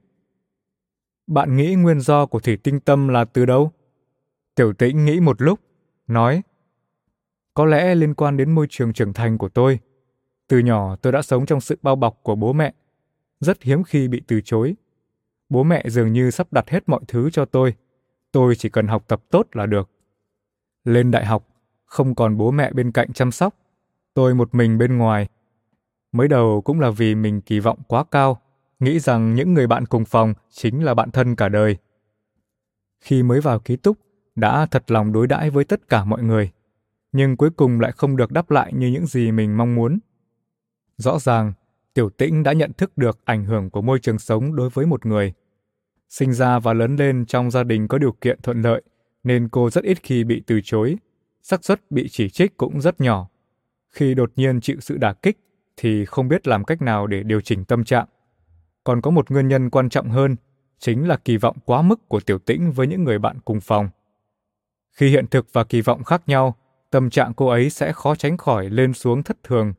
[1.26, 3.72] Bạn nghĩ nguyên do của thủy tinh tâm là từ đâu?
[4.54, 5.60] Tiểu Tĩnh nghĩ một lúc,
[6.06, 6.42] nói
[7.58, 9.78] có lẽ liên quan đến môi trường trưởng thành của tôi.
[10.48, 12.74] Từ nhỏ tôi đã sống trong sự bao bọc của bố mẹ,
[13.40, 14.74] rất hiếm khi bị từ chối.
[15.48, 17.74] Bố mẹ dường như sắp đặt hết mọi thứ cho tôi.
[18.32, 19.90] Tôi chỉ cần học tập tốt là được.
[20.84, 21.48] Lên đại học,
[21.84, 23.54] không còn bố mẹ bên cạnh chăm sóc.
[24.14, 25.28] Tôi một mình bên ngoài,
[26.12, 28.40] Mới đầu cũng là vì mình kỳ vọng quá cao,
[28.80, 31.76] nghĩ rằng những người bạn cùng phòng chính là bạn thân cả đời.
[33.00, 33.98] Khi mới vào ký túc,
[34.36, 36.50] đã thật lòng đối đãi với tất cả mọi người,
[37.12, 39.98] nhưng cuối cùng lại không được đáp lại như những gì mình mong muốn.
[40.96, 41.52] Rõ ràng,
[41.94, 45.06] Tiểu Tĩnh đã nhận thức được ảnh hưởng của môi trường sống đối với một
[45.06, 45.32] người.
[46.08, 48.82] Sinh ra và lớn lên trong gia đình có điều kiện thuận lợi,
[49.24, 50.96] nên cô rất ít khi bị từ chối,
[51.42, 53.28] xác suất bị chỉ trích cũng rất nhỏ.
[53.88, 55.38] Khi đột nhiên chịu sự đả kích,
[55.76, 58.06] thì không biết làm cách nào để điều chỉnh tâm trạng.
[58.84, 60.36] Còn có một nguyên nhân quan trọng hơn,
[60.78, 63.88] chính là kỳ vọng quá mức của Tiểu Tĩnh với những người bạn cùng phòng.
[64.92, 66.56] Khi hiện thực và kỳ vọng khác nhau,
[66.90, 69.72] tâm trạng cô ấy sẽ khó tránh khỏi lên xuống thất thường.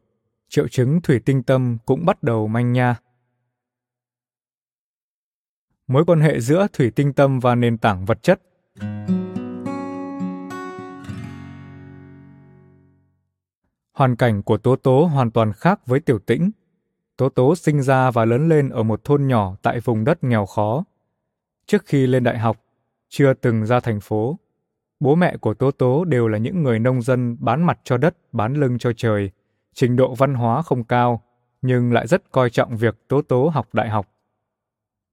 [0.49, 2.95] Triệu chứng thủy tinh tâm cũng bắt đầu manh nha.
[5.88, 8.41] Mối quan hệ giữa thủy tinh tâm và nền tảng vật chất
[13.93, 16.51] Hoàn cảnh của Tố Tố hoàn toàn khác với Tiểu Tĩnh.
[17.18, 20.45] Tố Tố sinh ra và lớn lên ở một thôn nhỏ tại vùng đất nghèo
[20.45, 20.84] khó.
[21.66, 22.57] Trước khi lên đại học,
[23.10, 24.38] chưa từng ra thành phố.
[25.00, 28.18] Bố mẹ của Tố Tố đều là những người nông dân bán mặt cho đất,
[28.32, 29.32] bán lưng cho trời,
[29.74, 31.24] trình độ văn hóa không cao,
[31.62, 34.08] nhưng lại rất coi trọng việc Tố Tố học đại học.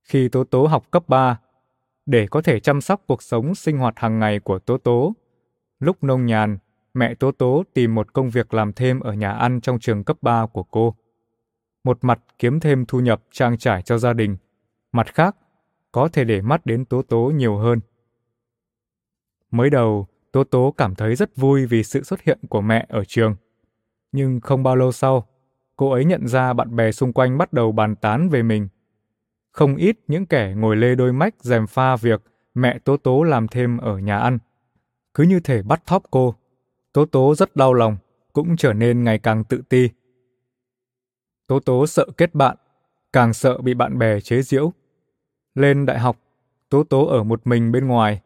[0.03, 1.41] Khi Tố Tố học cấp 3,
[2.07, 5.13] để có thể chăm sóc cuộc sống sinh hoạt hàng ngày của Tố Tố,
[5.81, 6.59] lúc nông nhàn,
[6.95, 10.17] mẹ Tố Tố tìm một công việc làm thêm ở nhà ăn trong trường cấp
[10.23, 10.95] 3 của cô.
[11.85, 14.37] Một mặt kiếm thêm thu nhập trang trải cho gia đình,
[14.93, 15.37] mặt khác
[15.93, 17.81] có thể để mắt đến Tố Tố nhiều hơn.
[19.57, 23.05] Mới đầu, Tố Tố cảm thấy rất vui vì sự xuất hiện của mẹ ở
[23.05, 23.37] trường.
[24.13, 25.27] Nhưng không bao lâu sau,
[25.77, 28.69] cô ấy nhận ra bạn bè xung quanh bắt đầu bàn tán về mình.
[29.53, 32.23] Không ít những kẻ ngồi lê đôi mách dèm pha việc
[32.55, 34.39] mẹ Tố Tố làm thêm ở nhà ăn.
[35.15, 36.35] Cứ như thể bắt thóp cô.
[36.93, 37.97] Tố Tố rất đau lòng,
[38.33, 39.89] cũng trở nên ngày càng tự ti.
[41.47, 42.57] Tố Tố sợ kết bạn,
[43.13, 44.73] càng sợ bị bạn bè chế giễu.
[45.55, 46.17] Lên đại học,
[46.69, 48.21] Tố Tố ở một mình bên ngoài.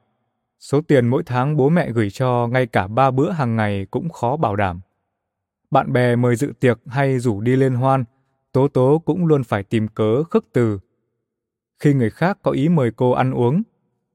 [0.61, 4.09] Số tiền mỗi tháng bố mẹ gửi cho ngay cả ba bữa hàng ngày cũng
[4.09, 4.81] khó bảo đảm.
[5.71, 8.05] Bạn bè mời dự tiệc hay rủ đi liên hoan,
[8.53, 10.79] Tố Tố cũng luôn phải tìm cớ khước từ.
[11.79, 13.63] Khi người khác có ý mời cô ăn uống,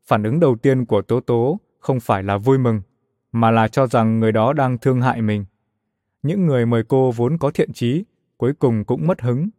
[0.05, 2.81] phản ứng đầu tiên của Tố Tố không phải là vui mừng,
[3.31, 5.45] mà là cho rằng người đó đang thương hại mình.
[6.23, 8.03] Những người mời cô vốn có thiện chí,
[8.37, 9.49] cuối cùng cũng mất hứng.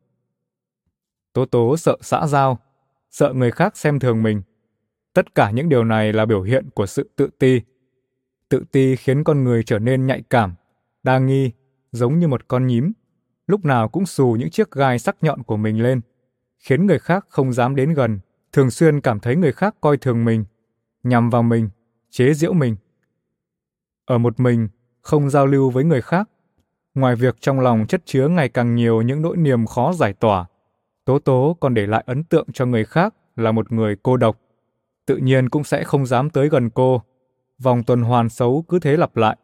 [1.32, 2.59] Tố Tố sợ xã giao,
[3.11, 4.43] sợ người khác xem thường mình.
[5.16, 7.60] Tất cả những điều này là biểu hiện của sự tự ti.
[8.48, 10.54] Tự ti khiến con người trở nên nhạy cảm,
[11.02, 11.50] đa nghi,
[11.92, 12.92] giống như một con nhím,
[13.46, 16.00] lúc nào cũng xù những chiếc gai sắc nhọn của mình lên,
[16.58, 18.18] khiến người khác không dám đến gần,
[18.52, 20.44] thường xuyên cảm thấy người khác coi thường mình,
[21.02, 21.68] nhằm vào mình,
[22.10, 22.76] chế giễu mình.
[24.04, 24.68] Ở một mình,
[25.02, 26.30] không giao lưu với người khác,
[26.94, 30.46] ngoài việc trong lòng chất chứa ngày càng nhiều những nỗi niềm khó giải tỏa,
[31.04, 34.40] Tố Tố còn để lại ấn tượng cho người khác là một người cô độc,
[35.07, 37.02] tự nhiên cũng sẽ không dám tới gần cô.
[37.59, 39.36] Vòng tuần hoàn xấu cứ thế lặp lại.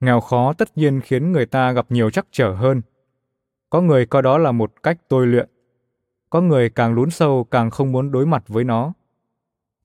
[0.00, 2.82] Nghèo khó tất nhiên khiến người ta gặp nhiều trắc trở hơn.
[3.70, 5.48] Có người coi đó là một cách tôi luyện.
[6.30, 8.92] Có người càng lún sâu càng không muốn đối mặt với nó.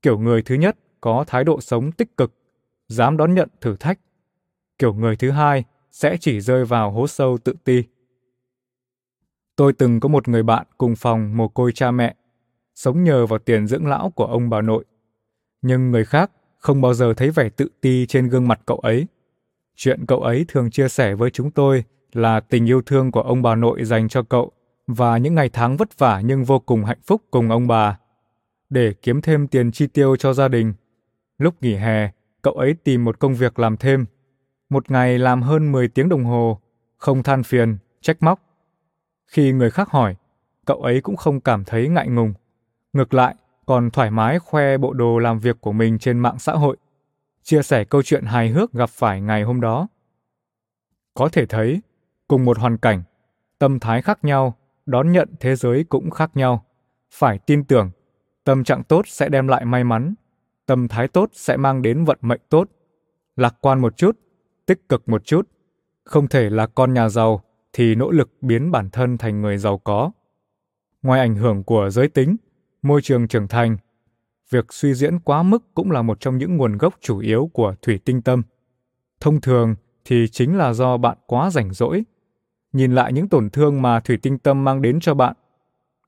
[0.01, 2.33] Kiểu người thứ nhất có thái độ sống tích cực,
[2.87, 3.99] dám đón nhận thử thách.
[4.79, 7.83] Kiểu người thứ hai sẽ chỉ rơi vào hố sâu tự ti.
[9.55, 12.15] Tôi từng có một người bạn cùng phòng mồ côi cha mẹ,
[12.77, 14.85] sống nhờ vào tiền dưỡng lão của ông bà nội.
[15.61, 19.07] Nhưng người khác không bao giờ thấy vẻ tự ti trên gương mặt cậu ấy.
[19.75, 23.41] Chuyện cậu ấy thường chia sẻ với chúng tôi là tình yêu thương của ông
[23.41, 24.51] bà nội dành cho cậu
[24.87, 27.99] và những ngày tháng vất vả nhưng vô cùng hạnh phúc cùng ông bà.
[28.69, 30.73] Để kiếm thêm tiền chi tiêu cho gia đình,
[31.37, 32.11] lúc nghỉ hè,
[32.41, 34.05] cậu ấy tìm một công việc làm thêm.
[34.69, 36.61] Một ngày làm hơn 10 tiếng đồng hồ,
[36.97, 38.39] không than phiền, trách móc.
[39.27, 40.15] Khi người khác hỏi,
[40.65, 42.33] cậu ấy cũng không cảm thấy ngại ngùng.
[42.93, 43.35] Ngược lại,
[43.65, 46.77] còn thoải mái khoe bộ đồ làm việc của mình trên mạng xã hội,
[47.43, 49.87] chia sẻ câu chuyện hài hước gặp phải ngày hôm đó.
[51.13, 51.81] Có thể thấy,
[52.27, 53.03] cùng một hoàn cảnh,
[53.59, 56.65] tâm thái khác nhau, đón nhận thế giới cũng khác nhau.
[57.11, 57.91] Phải tin tưởng,
[58.43, 60.13] tâm trạng tốt sẽ đem lại may mắn,
[60.65, 62.69] tâm thái tốt sẽ mang đến vận mệnh tốt.
[63.35, 64.19] Lạc quan một chút,
[64.65, 65.49] tích cực một chút,
[66.03, 67.41] không thể là con nhà giàu
[67.73, 70.11] thì nỗ lực biến bản thân thành người giàu có.
[71.01, 72.35] Ngoài ảnh hưởng của giới tính,
[72.87, 73.77] môi trường trưởng thành,
[74.49, 77.75] việc suy diễn quá mức cũng là một trong những nguồn gốc chủ yếu của
[77.81, 78.43] thủy tinh tâm.
[79.19, 79.75] Thông thường
[80.05, 82.03] thì chính là do bạn quá rảnh rỗi.
[82.73, 85.35] Nhìn lại những tổn thương mà thủy tinh tâm mang đến cho bạn,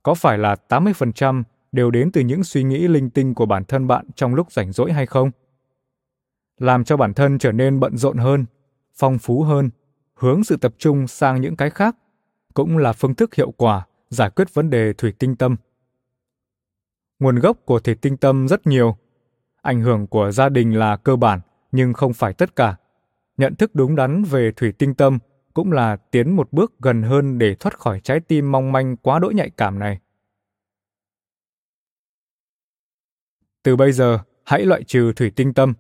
[0.03, 3.87] có phải là 80% đều đến từ những suy nghĩ linh tinh của bản thân
[3.87, 5.31] bạn trong lúc rảnh rỗi hay không?
[6.57, 8.45] Làm cho bản thân trở nên bận rộn hơn,
[8.95, 9.69] phong phú hơn,
[10.13, 11.95] hướng sự tập trung sang những cái khác
[12.53, 15.55] cũng là phương thức hiệu quả giải quyết vấn đề thủy tinh tâm.
[17.19, 18.97] Nguồn gốc của thủy tinh tâm rất nhiều.
[19.61, 21.39] Ảnh hưởng của gia đình là cơ bản
[21.71, 22.75] nhưng không phải tất cả.
[23.37, 25.19] Nhận thức đúng đắn về thủy tinh tâm
[25.53, 29.19] cũng là tiến một bước gần hơn để thoát khỏi trái tim mong manh quá
[29.19, 29.99] đỗi nhạy cảm này.
[33.63, 35.73] Từ bây giờ, hãy loại trừ thủy tinh tâm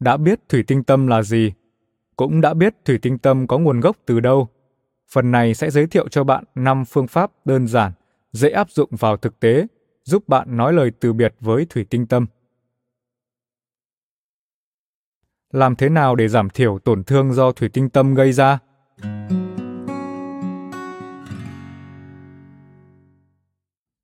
[0.00, 1.52] đã biết thủy tinh tâm là gì,
[2.16, 4.48] cũng đã biết thủy tinh tâm có nguồn gốc từ đâu.
[5.12, 7.92] Phần này sẽ giới thiệu cho bạn 5 phương pháp đơn giản,
[8.32, 9.66] dễ áp dụng vào thực tế,
[10.04, 12.26] giúp bạn nói lời từ biệt với thủy tinh tâm.
[15.52, 18.58] Làm thế nào để giảm thiểu tổn thương do thủy tinh tâm gây ra?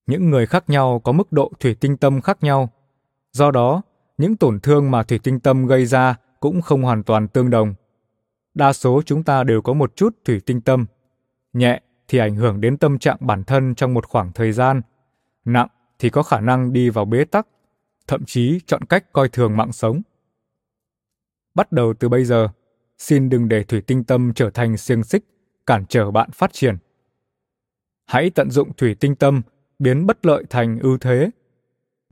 [0.06, 2.68] Những người khác nhau có mức độ thủy tinh tâm khác nhau.
[3.32, 3.82] Do đó,
[4.16, 7.74] những tổn thương mà thủy tinh tâm gây ra cũng không hoàn toàn tương đồng.
[8.54, 10.86] đa số chúng ta đều có một chút thủy tinh tâm.
[11.52, 14.82] Nhẹ thì ảnh hưởng đến tâm trạng bản thân trong một khoảng thời gian,
[15.44, 17.46] nặng thì có khả năng đi vào bế tắc,
[18.06, 20.02] thậm chí chọn cách coi thường mạng sống.
[21.54, 22.48] Bắt đầu từ bây giờ,
[22.98, 25.24] xin đừng để thủy tinh tâm trở thành xiềng xích
[25.66, 26.76] cản trở bạn phát triển.
[28.06, 29.42] Hãy tận dụng thủy tinh tâm
[29.78, 31.30] biến bất lợi thành ưu thế.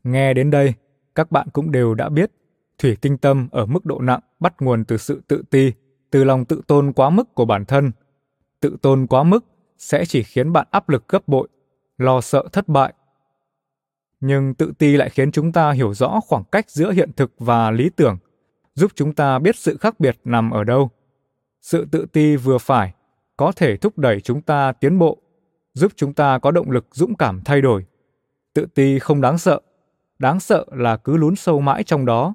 [0.05, 0.75] Nghe đến đây,
[1.15, 2.31] các bạn cũng đều đã biết
[2.79, 5.73] thủy tinh tâm ở mức độ nặng bắt nguồn từ sự tự ti,
[6.11, 7.93] từ lòng tự tôn quá mức của bản thân.
[8.61, 9.45] Tự tôn quá mức
[9.79, 11.49] sẽ chỉ khiến bạn áp lực gấp bội,
[11.99, 12.93] lo sợ thất bại.
[14.21, 17.71] Nhưng tự ti lại khiến chúng ta hiểu rõ khoảng cách giữa hiện thực và
[17.71, 18.19] lý tưởng,
[18.75, 20.91] giúp chúng ta biết sự khác biệt nằm ở đâu.
[21.61, 22.95] Sự tự ti vừa phải
[23.37, 25.19] có thể thúc đẩy chúng ta tiến bộ,
[25.75, 27.85] giúp chúng ta có động lực dũng cảm thay đổi.
[28.55, 29.61] Tự ti không đáng sợ,
[30.19, 32.35] đáng sợ là cứ lún sâu mãi trong đó.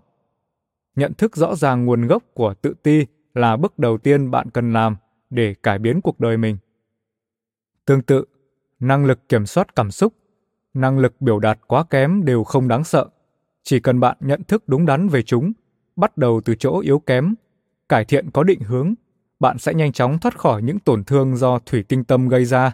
[0.95, 4.73] Nhận thức rõ ràng nguồn gốc của tự ti là bước đầu tiên bạn cần
[4.73, 4.95] làm
[5.29, 6.57] để cải biến cuộc đời mình.
[7.85, 8.25] Tương tự,
[8.79, 10.13] năng lực kiểm soát cảm xúc,
[10.73, 13.09] năng lực biểu đạt quá kém đều không đáng sợ.
[13.63, 15.51] Chỉ cần bạn nhận thức đúng đắn về chúng,
[15.95, 17.35] bắt đầu từ chỗ yếu kém,
[17.89, 18.93] cải thiện có định hướng,
[19.39, 22.73] bạn sẽ nhanh chóng thoát khỏi những tổn thương do thủy tinh tâm gây ra.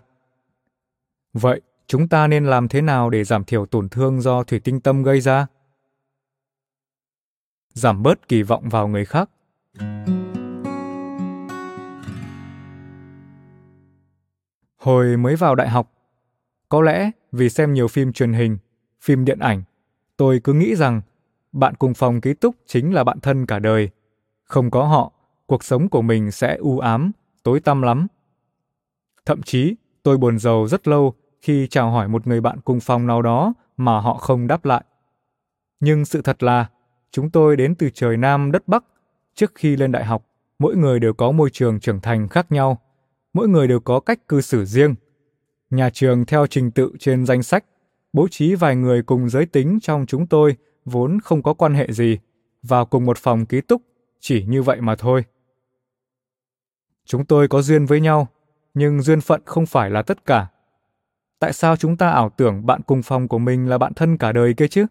[1.33, 4.79] Vậy, chúng ta nên làm thế nào để giảm thiểu tổn thương do thủy tinh
[4.79, 5.47] tâm gây ra?
[7.73, 9.29] Giảm bớt kỳ vọng vào người khác.
[14.77, 15.91] Hồi mới vào đại học,
[16.69, 18.57] có lẽ vì xem nhiều phim truyền hình,
[19.01, 19.63] phim điện ảnh,
[20.17, 21.01] tôi cứ nghĩ rằng
[21.51, 23.89] bạn cùng phòng ký túc chính là bạn thân cả đời.
[24.43, 25.11] Không có họ,
[25.45, 27.11] cuộc sống của mình sẽ u ám,
[27.43, 28.07] tối tăm lắm.
[29.25, 31.13] Thậm chí, tôi buồn rầu rất lâu
[31.45, 34.83] khi chào hỏi một người bạn cùng phòng nào đó mà họ không đáp lại.
[35.79, 36.69] Nhưng sự thật là,
[37.11, 38.83] chúng tôi đến từ trời Nam đất Bắc.
[39.35, 40.25] Trước khi lên đại học,
[40.59, 42.79] mỗi người đều có môi trường trưởng thành khác nhau
[43.35, 44.95] mỗi người đều có cách cư xử riêng.
[45.69, 47.65] Nhà trường theo trình tự trên danh sách,
[48.13, 51.91] bố trí vài người cùng giới tính trong chúng tôi vốn không có quan hệ
[51.91, 52.19] gì,
[52.63, 53.81] vào cùng một phòng ký túc,
[54.19, 55.23] chỉ như vậy mà thôi.
[57.05, 58.27] Chúng tôi có duyên với nhau,
[58.73, 60.47] nhưng duyên phận không phải là tất cả.
[61.39, 64.31] Tại sao chúng ta ảo tưởng bạn cùng phòng của mình là bạn thân cả
[64.31, 64.85] đời kia chứ?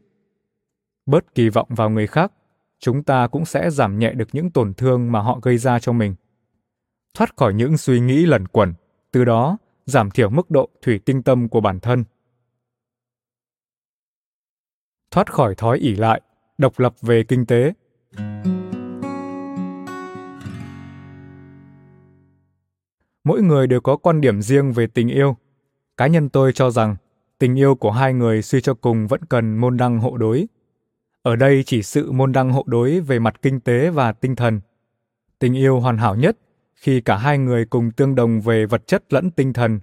[1.06, 2.32] Bớt kỳ vọng vào người khác,
[2.78, 5.92] chúng ta cũng sẽ giảm nhẹ được những tổn thương mà họ gây ra cho
[5.92, 6.14] mình
[7.14, 8.74] thoát khỏi những suy nghĩ lẩn quẩn,
[9.10, 12.04] từ đó giảm thiểu mức độ thủy tinh tâm của bản thân.
[15.10, 16.20] Thoát khỏi thói ỷ lại,
[16.58, 17.72] độc lập về kinh tế.
[23.24, 25.36] Mỗi người đều có quan điểm riêng về tình yêu.
[25.96, 26.96] Cá nhân tôi cho rằng
[27.38, 30.46] tình yêu của hai người suy cho cùng vẫn cần môn đăng hộ đối.
[31.22, 34.60] Ở đây chỉ sự môn đăng hộ đối về mặt kinh tế và tinh thần.
[35.38, 36.38] Tình yêu hoàn hảo nhất
[36.74, 39.80] khi cả hai người cùng tương đồng về vật chất lẫn tinh thần.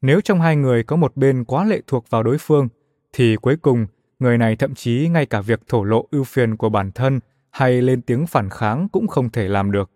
[0.00, 2.68] Nếu trong hai người có một bên quá lệ thuộc vào đối phương,
[3.12, 3.86] thì cuối cùng
[4.18, 7.20] người này thậm chí ngay cả việc thổ lộ ưu phiền của bản thân
[7.50, 9.90] hay lên tiếng phản kháng cũng không thể làm được.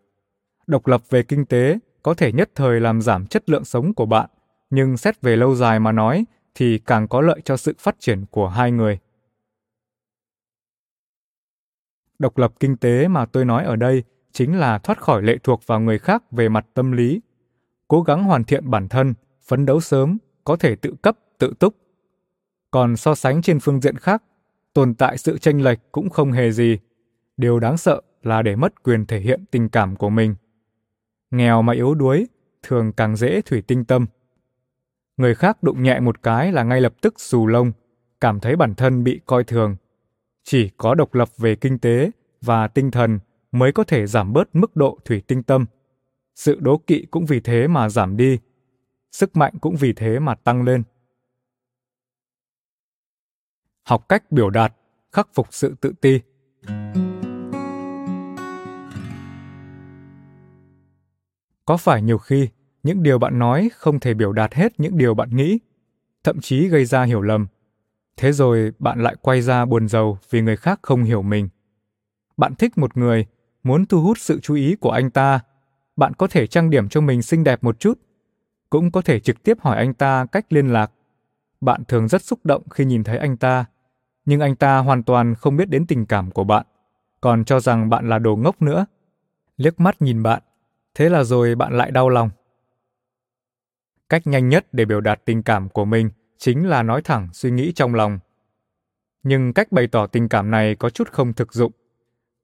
[0.67, 4.07] Độc lập về kinh tế có thể nhất thời làm giảm chất lượng sống của
[4.07, 4.31] bạn,
[4.75, 8.25] nhưng xét về lâu dài mà nói thì càng có lợi cho sự phát triển
[8.31, 8.99] của hai người.
[12.19, 15.67] Độc lập kinh tế mà tôi nói ở đây chính là thoát khỏi lệ thuộc
[15.67, 17.21] vào người khác về mặt tâm lý,
[17.89, 21.75] cố gắng hoàn thiện bản thân, phấn đấu sớm, có thể tự cấp, tự túc.
[22.71, 24.23] Còn so sánh trên phương diện khác,
[24.73, 26.79] tồn tại sự tranh lệch cũng không hề gì.
[27.37, 30.35] Điều đáng sợ là để mất quyền thể hiện tình cảm của mình.
[31.31, 32.27] Nghèo mà yếu đuối,
[32.63, 34.07] thường càng dễ thủy tinh tâm.
[35.17, 37.73] Người khác đụng nhẹ một cái là ngay lập tức xù lông,
[38.21, 39.77] cảm thấy bản thân bị coi thường.
[40.45, 42.11] Chỉ có độc lập về kinh tế
[42.41, 43.19] và tinh thần
[43.53, 45.67] mới có thể giảm bớt mức độ thủy tinh tâm.
[46.35, 48.39] Sự đố kỵ cũng vì thế mà giảm đi,
[49.13, 50.83] sức mạnh cũng vì thế mà tăng lên.
[53.83, 54.75] Học cách biểu đạt,
[55.13, 56.21] khắc phục sự tự ti.
[61.65, 62.49] Có phải nhiều khi
[62.83, 65.59] những điều bạn nói không thể biểu đạt hết những điều bạn nghĩ,
[66.25, 67.47] thậm chí gây ra hiểu lầm.
[68.17, 71.49] Thế rồi bạn lại quay ra buồn rầu vì người khác không hiểu mình.
[72.37, 73.27] Bạn thích một người
[73.63, 75.41] muốn thu hút sự chú ý của anh ta,
[75.97, 77.99] bạn có thể trang điểm cho mình xinh đẹp một chút,
[78.71, 80.93] cũng có thể trực tiếp hỏi anh ta cách liên lạc.
[81.61, 83.65] Bạn thường rất xúc động khi nhìn thấy anh ta,
[84.25, 86.67] nhưng anh ta hoàn toàn không biết đến tình cảm của bạn,
[87.21, 88.87] còn cho rằng bạn là đồ ngốc nữa.
[89.57, 90.43] Liếc mắt nhìn bạn,
[90.95, 92.31] thế là rồi bạn lại đau lòng.
[94.13, 97.51] Cách nhanh nhất để biểu đạt tình cảm của mình chính là nói thẳng suy
[97.51, 98.19] nghĩ trong lòng.
[99.23, 101.73] Nhưng cách bày tỏ tình cảm này có chút không thực dụng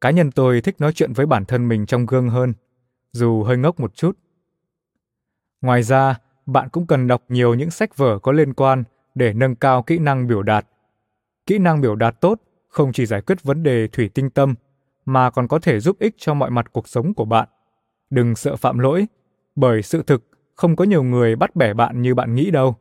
[0.01, 2.53] Cá nhân tôi thích nói chuyện với bản thân mình trong gương hơn.
[3.13, 4.19] dù hơi ngốc một chút.
[5.61, 9.55] Ngoài ra, bạn cũng cần đọc nhiều những sách vở có liên quan để nâng
[9.55, 10.67] cao kỹ năng biểu đạt.
[11.47, 14.55] Kỹ năng biểu đạt tốt không chỉ giải quyết vấn đề thủy tinh tâm
[15.05, 17.49] mà còn có thể giúp ích cho mọi mặt cuộc sống của bạn.
[18.11, 19.07] Đừng sợ phạm lỗi,
[19.57, 20.28] bởi sự thực
[20.59, 22.77] không có nhiều người bắt bẻ bạn như bạn nghĩ đâu.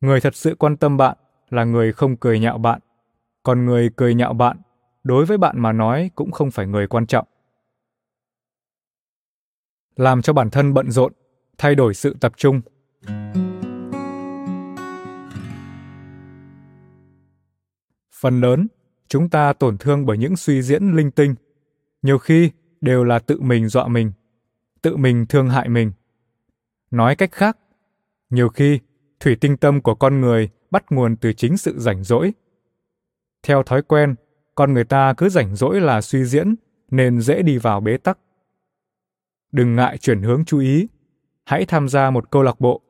[0.00, 1.16] Người thật sự quan tâm bạn
[1.50, 2.80] là người không cười nhạo bạn,
[3.42, 4.56] còn người cười nhạo bạn
[5.04, 7.26] đối với bạn mà nói cũng không phải người quan trọng.
[9.96, 11.12] Làm cho bản thân bận rộn,
[11.58, 12.60] thay đổi sự tập trung.
[18.20, 18.68] Phần lớn,
[19.08, 21.34] chúng ta tổn thương bởi những suy diễn linh tinh.
[22.02, 22.50] Nhiều khi
[22.80, 24.12] đều là tự mình dọa mình,
[24.82, 25.92] tự mình thương hại mình.
[26.90, 27.58] Nói cách khác,
[28.30, 28.80] nhiều khi
[29.20, 32.32] thủy tinh tâm của con người bắt nguồn từ chính sự rảnh rỗi.
[33.42, 34.14] Theo thói quen,
[34.54, 36.54] con người ta cứ rảnh rỗi là suy diễn
[36.90, 38.18] nên dễ đi vào bế tắc.
[39.52, 40.88] Đừng ngại chuyển hướng chú ý,
[41.44, 42.82] hãy tham gia một câu lạc bộ,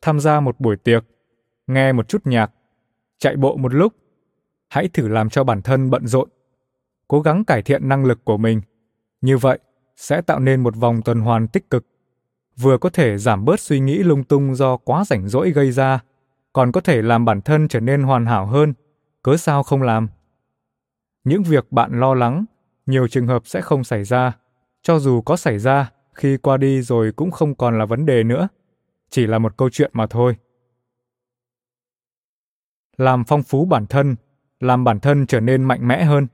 [0.00, 1.04] tham gia một buổi tiệc,
[1.66, 2.50] nghe một chút nhạc,
[3.18, 3.92] chạy bộ một lúc.
[4.68, 6.28] Hãy thử làm cho bản thân bận rộn,
[7.08, 8.60] cố gắng cải thiện năng lực của mình.
[9.20, 9.58] Như vậy
[9.96, 11.86] sẽ tạo nên một vòng tuần hoàn tích cực
[12.60, 16.00] vừa có thể giảm bớt suy nghĩ lung tung do quá rảnh rỗi gây ra,
[16.52, 18.74] còn có thể làm bản thân trở nên hoàn hảo hơn,
[19.22, 20.08] cớ sao không làm?
[21.24, 22.44] Những việc bạn lo lắng,
[22.86, 24.32] nhiều trường hợp sẽ không xảy ra,
[24.82, 28.22] cho dù có xảy ra, khi qua đi rồi cũng không còn là vấn đề
[28.22, 28.48] nữa,
[29.10, 30.36] chỉ là một câu chuyện mà thôi.
[32.96, 34.16] Làm phong phú bản thân,
[34.60, 36.26] làm bản thân trở nên mạnh mẽ hơn.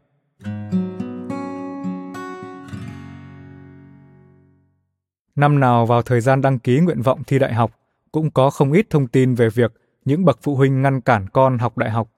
[5.37, 7.71] Năm nào vào thời gian đăng ký nguyện vọng thi đại học,
[8.13, 9.73] cũng có không ít thông tin về việc
[10.05, 12.09] những bậc phụ huynh ngăn cản con học đại học,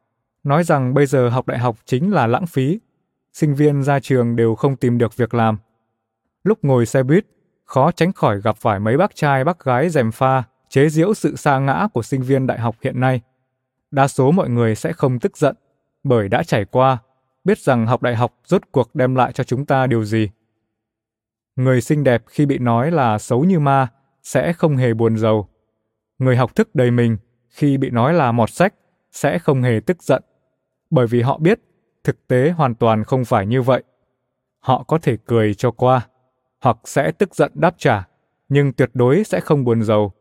[0.45, 2.81] nói rằng bây giờ học đại học chính là lãng phí,
[3.33, 5.59] sinh viên ra trường đều không tìm được việc làm.
[6.45, 7.27] Lúc ngồi xe buýt,
[7.65, 11.37] khó tránh khỏi gặp phải mấy bác trai bác gái dèm pha, chế giễu sự
[11.37, 13.21] sa ngã của sinh viên đại học hiện nay.
[13.91, 15.57] Đa số mọi người sẽ không tức giận,
[16.05, 16.99] bởi đã trải qua,
[17.45, 20.31] biết rằng học đại học rốt cuộc đem lại cho chúng ta điều gì.
[21.57, 23.89] Người xinh đẹp khi bị nói là xấu như ma
[24.23, 25.49] sẽ không hề buồn giàu.
[26.19, 27.17] Người học thức đầy mình
[27.49, 28.75] khi bị nói là mọt sách
[29.13, 30.23] sẽ không hề tức giận,
[30.91, 31.61] bởi vì họ biết
[32.05, 33.83] thực tế hoàn toàn không phải như vậy.
[34.61, 36.07] Họ có thể cười cho qua,
[36.61, 38.09] hoặc sẽ tức giận đáp trả,
[38.49, 40.13] nhưng tuyệt đối sẽ không buồn giàu.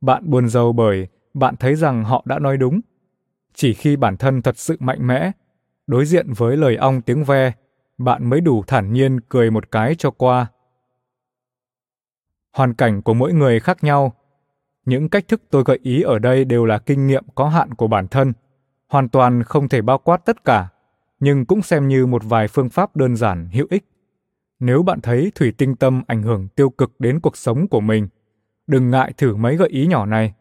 [0.00, 2.80] Bạn buồn giàu bởi bạn thấy rằng họ đã nói đúng.
[3.54, 5.32] Chỉ khi bản thân thật sự mạnh mẽ,
[5.86, 7.52] đối diện với lời ong tiếng ve,
[7.98, 10.46] bạn mới đủ thản nhiên cười một cái cho qua
[12.54, 14.12] hoàn cảnh của mỗi người khác nhau.
[14.86, 17.86] Những cách thức tôi gợi ý ở đây đều là kinh nghiệm có hạn của
[17.86, 18.32] bản thân,
[18.88, 20.68] hoàn toàn không thể bao quát tất cả,
[21.20, 23.84] nhưng cũng xem như một vài phương pháp đơn giản, hữu ích.
[24.60, 28.08] Nếu bạn thấy thủy tinh tâm ảnh hưởng tiêu cực đến cuộc sống của mình,
[28.66, 30.34] đừng ngại thử mấy gợi ý nhỏ này.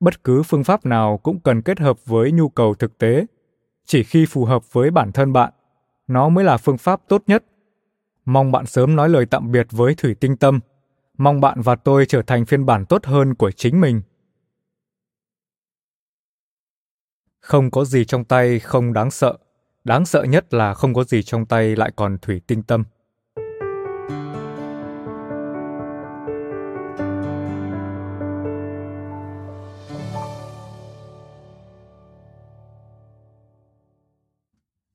[0.00, 3.26] Bất cứ phương pháp nào cũng cần kết hợp với nhu cầu thực tế.
[3.86, 5.52] Chỉ khi phù hợp với bản thân bạn,
[6.06, 7.44] nó mới là phương pháp tốt nhất.
[8.24, 10.60] Mong bạn sớm nói lời tạm biệt với thủy tinh tâm.
[11.20, 14.02] Mong bạn và tôi trở thành phiên bản tốt hơn của chính mình.
[17.40, 19.38] Không có gì trong tay không đáng sợ.
[19.84, 22.84] Đáng sợ nhất là không có gì trong tay lại còn thủy tinh tâm.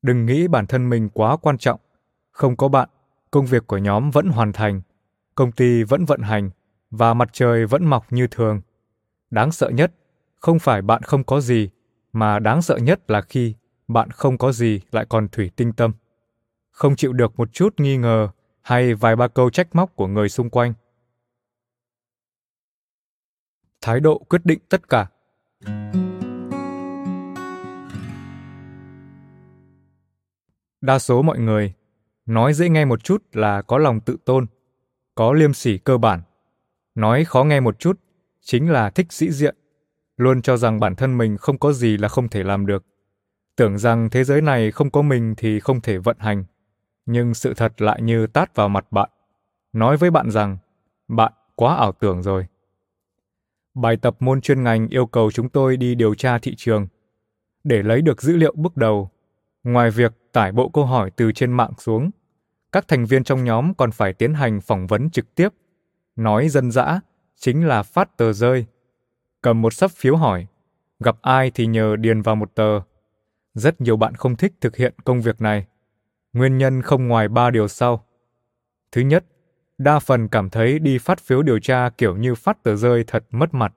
[0.02, 1.80] Đừng nghĩ bản thân mình quá quan trọng.
[2.32, 2.90] Không có bạn,
[3.32, 4.82] công việc của nhóm vẫn hoàn thành–
[5.36, 6.50] công ty vẫn vận hành
[6.92, 8.62] và mặt trời vẫn mọc như thường.
[9.30, 9.92] Đáng sợ nhất
[10.36, 11.70] không phải bạn không có gì,
[12.14, 13.56] mà đáng sợ nhất là khi
[13.88, 15.92] bạn không có gì lại còn thủy tinh tâm.
[16.72, 18.30] Không chịu được một chút nghi ngờ
[18.62, 20.74] hay vài ba câu trách móc của người xung quanh.
[23.82, 25.08] Thái độ quyết định tất cả.
[30.82, 31.74] Đa số mọi người
[32.26, 34.46] nói dễ nghe một chút là có lòng tự tôn
[35.16, 36.22] có liêm sỉ cơ bản.
[36.96, 38.00] Nói khó nghe một chút,
[38.42, 39.56] chính là thích sĩ diện,
[40.18, 42.86] luôn cho rằng bản thân mình không có gì là không thể làm được.
[43.56, 46.44] Tưởng rằng thế giới này không có mình thì không thể vận hành,
[47.06, 49.10] nhưng sự thật lại như tát vào mặt bạn,
[49.74, 50.58] nói với bạn rằng
[51.08, 52.46] bạn quá ảo tưởng rồi.
[53.74, 56.88] Bài tập môn chuyên ngành yêu cầu chúng tôi đi điều tra thị trường.
[57.64, 59.10] Để lấy được dữ liệu bước đầu,
[59.64, 62.12] ngoài việc tải bộ câu hỏi từ trên mạng xuống
[62.76, 65.50] các thành viên trong nhóm còn phải tiến hành phỏng vấn trực tiếp.
[66.16, 67.00] Nói dân dã
[67.36, 68.66] chính là phát tờ rơi.
[69.42, 70.48] Cầm một sấp phiếu hỏi,
[71.00, 72.80] gặp ai thì nhờ điền vào một tờ.
[73.54, 75.66] Rất nhiều bạn không thích thực hiện công việc này.
[76.34, 78.06] Nguyên nhân không ngoài ba điều sau.
[78.92, 79.26] Thứ nhất,
[79.78, 83.26] đa phần cảm thấy đi phát phiếu điều tra kiểu như phát tờ rơi thật
[83.32, 83.74] mất mặt.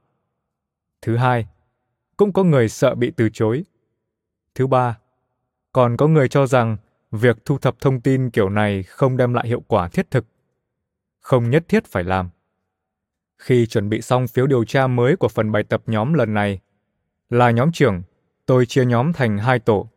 [1.02, 1.46] Thứ hai,
[2.16, 3.64] cũng có người sợ bị từ chối.
[4.54, 4.98] Thứ ba,
[5.72, 6.76] còn có người cho rằng
[7.10, 10.26] việc thu thập thông tin kiểu này không đem lại hiệu quả thiết thực.
[11.20, 12.28] Không nhất thiết phải làm.
[13.38, 16.60] Khi chuẩn bị xong phiếu điều tra mới của phần bài tập nhóm lần này,
[17.30, 18.02] là nhóm trưởng,
[18.46, 19.88] tôi chia nhóm thành hai tổ,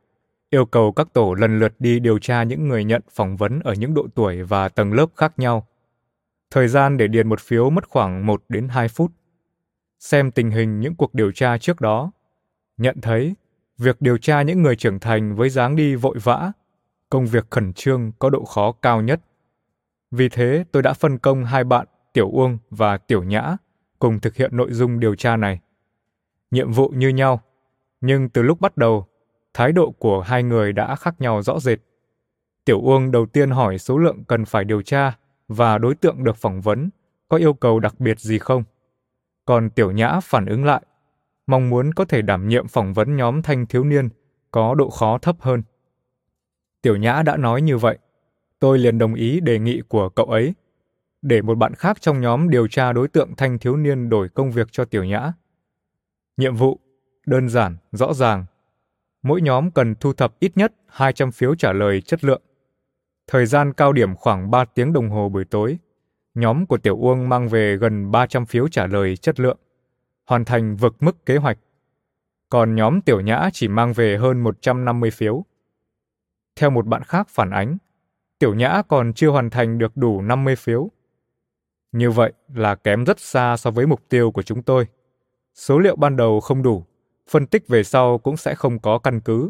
[0.50, 3.74] yêu cầu các tổ lần lượt đi điều tra những người nhận phỏng vấn ở
[3.74, 5.68] những độ tuổi và tầng lớp khác nhau.
[6.52, 9.12] Thời gian để điền một phiếu mất khoảng 1 đến 2 phút.
[10.00, 12.12] Xem tình hình những cuộc điều tra trước đó,
[12.78, 13.36] nhận thấy
[13.78, 16.52] việc điều tra những người trưởng thành với dáng đi vội vã,
[17.12, 19.22] công việc khẩn trương có độ khó cao nhất.
[20.12, 23.58] Vì thế, tôi đã phân công hai bạn Tiểu Uông và Tiểu Nhã
[24.00, 25.60] cùng thực hiện nội dung điều tra này.
[26.52, 27.42] Nhiệm vụ như nhau,
[28.02, 29.08] nhưng từ lúc bắt đầu,
[29.54, 31.80] thái độ của hai người đã khác nhau rõ rệt.
[32.66, 36.38] Tiểu Uông đầu tiên hỏi số lượng cần phải điều tra và đối tượng được
[36.38, 36.90] phỏng vấn
[37.30, 38.64] có yêu cầu đặc biệt gì không.
[39.46, 40.82] Còn Tiểu Nhã phản ứng lại,
[41.48, 44.10] mong muốn có thể đảm nhiệm phỏng vấn nhóm thanh thiếu niên
[44.52, 45.64] có độ khó thấp hơn.
[46.82, 47.98] Tiểu Nhã đã nói như vậy,
[48.60, 50.54] tôi liền đồng ý đề nghị của cậu ấy
[51.22, 54.52] để một bạn khác trong nhóm điều tra đối tượng thanh thiếu niên đổi công
[54.52, 55.34] việc cho Tiểu Nhã.
[56.38, 56.80] Nhiệm vụ
[57.26, 58.46] đơn giản, rõ ràng.
[59.24, 62.42] Mỗi nhóm cần thu thập ít nhất 200 phiếu trả lời chất lượng.
[63.28, 65.78] Thời gian cao điểm khoảng 3 tiếng đồng hồ buổi tối.
[66.36, 69.58] Nhóm của Tiểu Uông mang về gần 300 phiếu trả lời chất lượng,
[70.26, 71.58] hoàn thành vượt mức kế hoạch.
[72.50, 75.46] Còn nhóm Tiểu Nhã chỉ mang về hơn 150 phiếu.
[76.56, 77.78] Theo một bạn khác phản ánh,
[78.40, 80.90] Tiểu Nhã còn chưa hoàn thành được đủ 50 phiếu
[81.92, 84.88] như vậy là kém rất xa so với mục tiêu của chúng tôi.
[85.54, 86.86] Số liệu ban đầu không đủ,
[87.30, 89.50] phân tích về sau cũng sẽ không có căn cứ.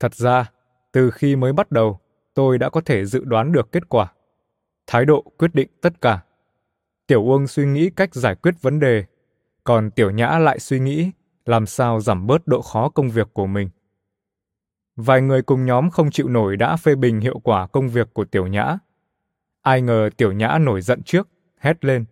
[0.00, 0.50] Thật ra,
[0.92, 2.00] từ khi mới bắt đầu,
[2.34, 4.12] tôi đã có thể dự đoán được kết quả.
[4.86, 6.20] Thái độ quyết định tất cả.
[7.06, 9.04] Tiểu Uông suy nghĩ cách giải quyết vấn đề,
[9.64, 11.10] còn Tiểu Nhã lại suy nghĩ
[11.46, 13.68] làm sao giảm bớt độ khó công việc của mình.
[14.96, 18.24] Vài người cùng nhóm không chịu nổi đã phê bình hiệu quả công việc của
[18.24, 18.78] Tiểu Nhã.
[19.62, 21.28] Ai ngờ Tiểu Nhã nổi giận trước,
[21.58, 22.04] hét lên.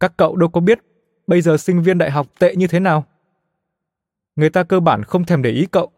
[0.00, 0.78] Các cậu đâu có biết
[1.26, 3.04] bây giờ sinh viên đại học tệ như thế nào.
[4.36, 5.90] Người ta cơ bản không thèm để ý cậu.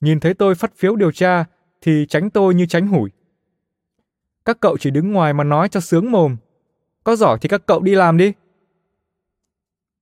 [0.00, 1.44] Nhìn thấy tôi phát phiếu điều tra
[1.80, 3.10] thì tránh tôi như tránh hủi.
[4.44, 6.36] Các cậu chỉ đứng ngoài mà nói cho sướng mồm.
[7.04, 8.32] Có giỏi thì các cậu đi làm đi.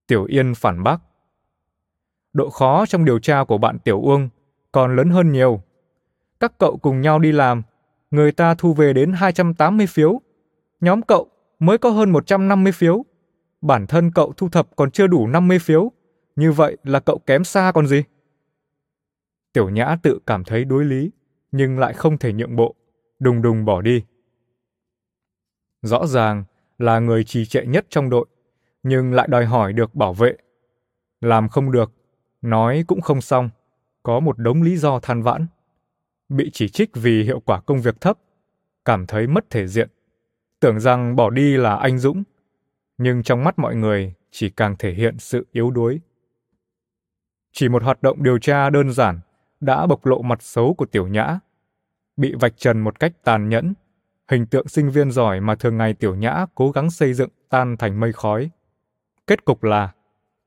[0.06, 0.98] Tiểu Yên phản bác.
[2.32, 4.28] Độ khó trong điều tra của bạn Tiểu Uông
[4.74, 5.62] còn lớn hơn nhiều.
[6.40, 7.62] Các cậu cùng nhau đi làm,
[8.10, 10.20] người ta thu về đến 280 phiếu.
[10.80, 13.04] Nhóm cậu mới có hơn 150 phiếu.
[13.60, 15.92] Bản thân cậu thu thập còn chưa đủ 50 phiếu.
[16.36, 18.02] Như vậy là cậu kém xa còn gì?
[19.52, 21.10] Tiểu Nhã tự cảm thấy đối lý,
[21.52, 22.74] nhưng lại không thể nhượng bộ,
[23.18, 24.04] đùng đùng bỏ đi.
[25.82, 26.44] Rõ ràng
[26.78, 28.26] là người trì trệ nhất trong đội,
[28.82, 30.36] nhưng lại đòi hỏi được bảo vệ.
[31.20, 31.92] Làm không được,
[32.42, 33.50] nói cũng không xong,
[34.04, 35.46] có một đống lý do than vãn.
[36.28, 38.18] Bị chỉ trích vì hiệu quả công việc thấp,
[38.84, 39.88] cảm thấy mất thể diện.
[40.60, 42.22] Tưởng rằng bỏ đi là anh dũng
[42.98, 46.00] nhưng trong mắt mọi người chỉ càng thể hiện sự yếu đuối.
[47.52, 49.20] Chỉ một hoạt động điều tra đơn giản
[49.60, 51.38] đã bộc lộ mặt xấu của tiểu nhã.
[52.16, 53.74] Bị vạch trần một cách tàn nhẫn
[54.28, 57.76] hình tượng sinh viên giỏi mà thường ngày tiểu nhã cố gắng xây dựng tan
[57.76, 58.50] thành mây khói.
[59.26, 59.92] Kết cục là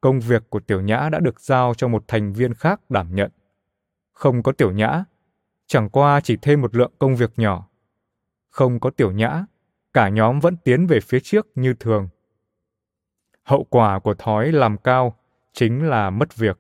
[0.02, 3.32] công việc của tiểu nhã đã được giao cho một thành viên khác đảm nhận
[4.18, 5.04] không có tiểu nhã
[5.68, 7.68] chẳng qua chỉ thêm một lượng công việc nhỏ
[8.58, 9.46] không có tiểu nhã
[9.94, 12.10] cả nhóm vẫn tiến về phía trước như thường.
[13.44, 15.18] Hậu quả của thói làm cao
[15.54, 16.60] chính là mất việc.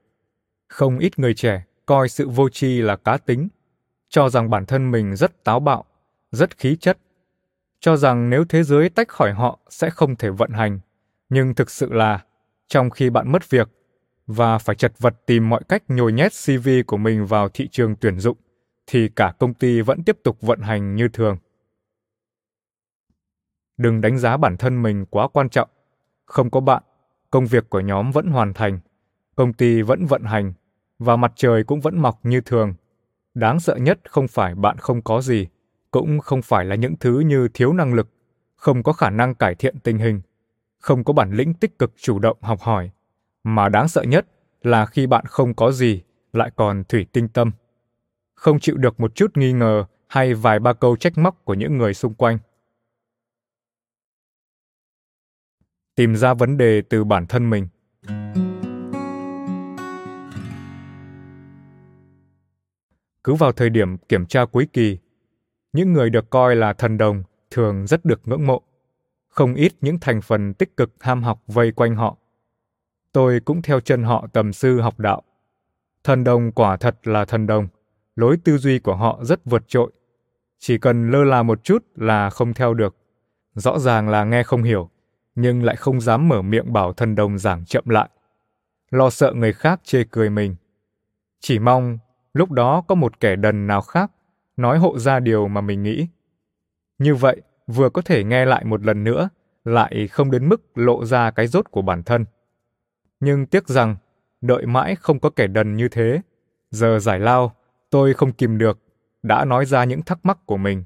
[0.67, 3.47] Không ít người trẻ coi sự vô tri là cá tính,
[4.09, 5.85] cho rằng bản thân mình rất táo bạo,
[6.31, 6.97] rất khí chất,
[7.79, 10.79] cho rằng nếu thế giới tách khỏi họ sẽ không thể vận hành.
[11.29, 12.23] Nhưng thực sự là,
[12.67, 13.69] trong khi bạn mất việc
[14.27, 17.95] và phải chật vật tìm mọi cách nhồi nhét CV của mình vào thị trường
[17.95, 18.37] tuyển dụng,
[18.87, 21.37] thì cả công ty vẫn tiếp tục vận hành như thường.
[23.77, 25.69] Đừng đánh giá bản thân mình quá quan trọng.
[26.25, 26.83] Không có bạn
[27.29, 28.79] công việc của nhóm vẫn hoàn thành
[29.35, 30.53] công ty vẫn vận hành
[30.99, 32.73] và mặt trời cũng vẫn mọc như thường.
[33.33, 35.47] Đáng sợ nhất không phải bạn không có gì
[35.91, 38.09] cũng không phải là những thứ như thiếu năng lực
[38.55, 40.21] không có khả năng cải thiện tình hình
[40.79, 42.89] không có bản lĩnh tích cực chủ động học hỏi
[43.43, 44.27] mà đáng sợ nhất
[44.61, 46.01] là khi bạn không có gì,
[46.33, 47.51] lại còn thủy tinh tâm
[48.35, 51.77] không chịu được một chút nghi ngờ hay vài ba câu trách móc của những
[51.77, 52.37] người xung quanh
[55.95, 57.67] tìm ra vấn đề từ bản thân mình
[63.23, 64.97] cứ vào thời điểm kiểm tra cuối kỳ,
[65.73, 68.61] những người được coi là thần đồng thường rất được ngưỡng mộ.
[69.29, 72.17] Không ít những thành phần tích cực ham học vây quanh họ.
[73.11, 75.23] Tôi cũng theo chân họ tầm sư học đạo.
[76.03, 77.67] Thần đồng quả thật là thần đồng,
[78.15, 79.91] lối tư duy của họ rất vượt trội.
[80.59, 82.95] Chỉ cần lơ là một chút là không theo được.
[83.53, 84.89] Rõ ràng là nghe không hiểu,
[85.35, 88.09] nhưng lại không dám mở miệng bảo thần đồng giảng chậm lại.
[88.91, 90.55] Lo sợ người khác chê cười mình.
[91.39, 91.97] Chỉ mong
[92.33, 94.11] lúc đó có một kẻ đần nào khác
[94.57, 96.07] nói hộ ra điều mà mình nghĩ.
[96.97, 99.29] Như vậy, vừa có thể nghe lại một lần nữa,
[99.65, 102.25] lại không đến mức lộ ra cái rốt của bản thân.
[103.19, 103.95] Nhưng tiếc rằng,
[104.41, 106.21] đợi mãi không có kẻ đần như thế.
[106.71, 107.55] Giờ giải lao,
[107.89, 108.79] tôi không kìm được,
[109.23, 110.83] đã nói ra những thắc mắc của mình.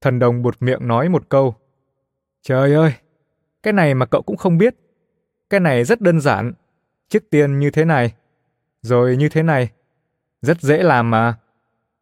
[0.00, 1.54] Thần đồng buột miệng nói một câu.
[2.42, 2.92] Trời ơi,
[3.62, 4.74] cái này mà cậu cũng không biết.
[5.50, 6.52] Cái này rất đơn giản.
[7.08, 8.14] Trước tiên như thế này,
[8.82, 9.70] rồi như thế này.
[10.42, 11.38] Rất dễ làm mà.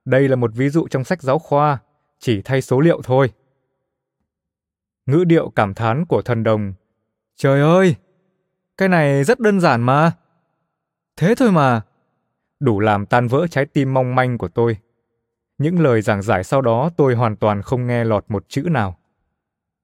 [0.05, 1.79] Đây là một ví dụ trong sách giáo khoa,
[2.19, 3.33] chỉ thay số liệu thôi.
[5.07, 6.75] Ngữ điệu cảm thán của thần đồng.
[7.37, 7.97] Trời ơi,
[8.81, 10.13] cái này rất đơn giản mà.
[11.17, 11.83] Thế thôi mà.
[12.61, 14.77] Đủ làm tan vỡ trái tim mong manh của tôi.
[15.59, 18.99] Những lời giảng giải sau đó tôi hoàn toàn không nghe lọt một chữ nào.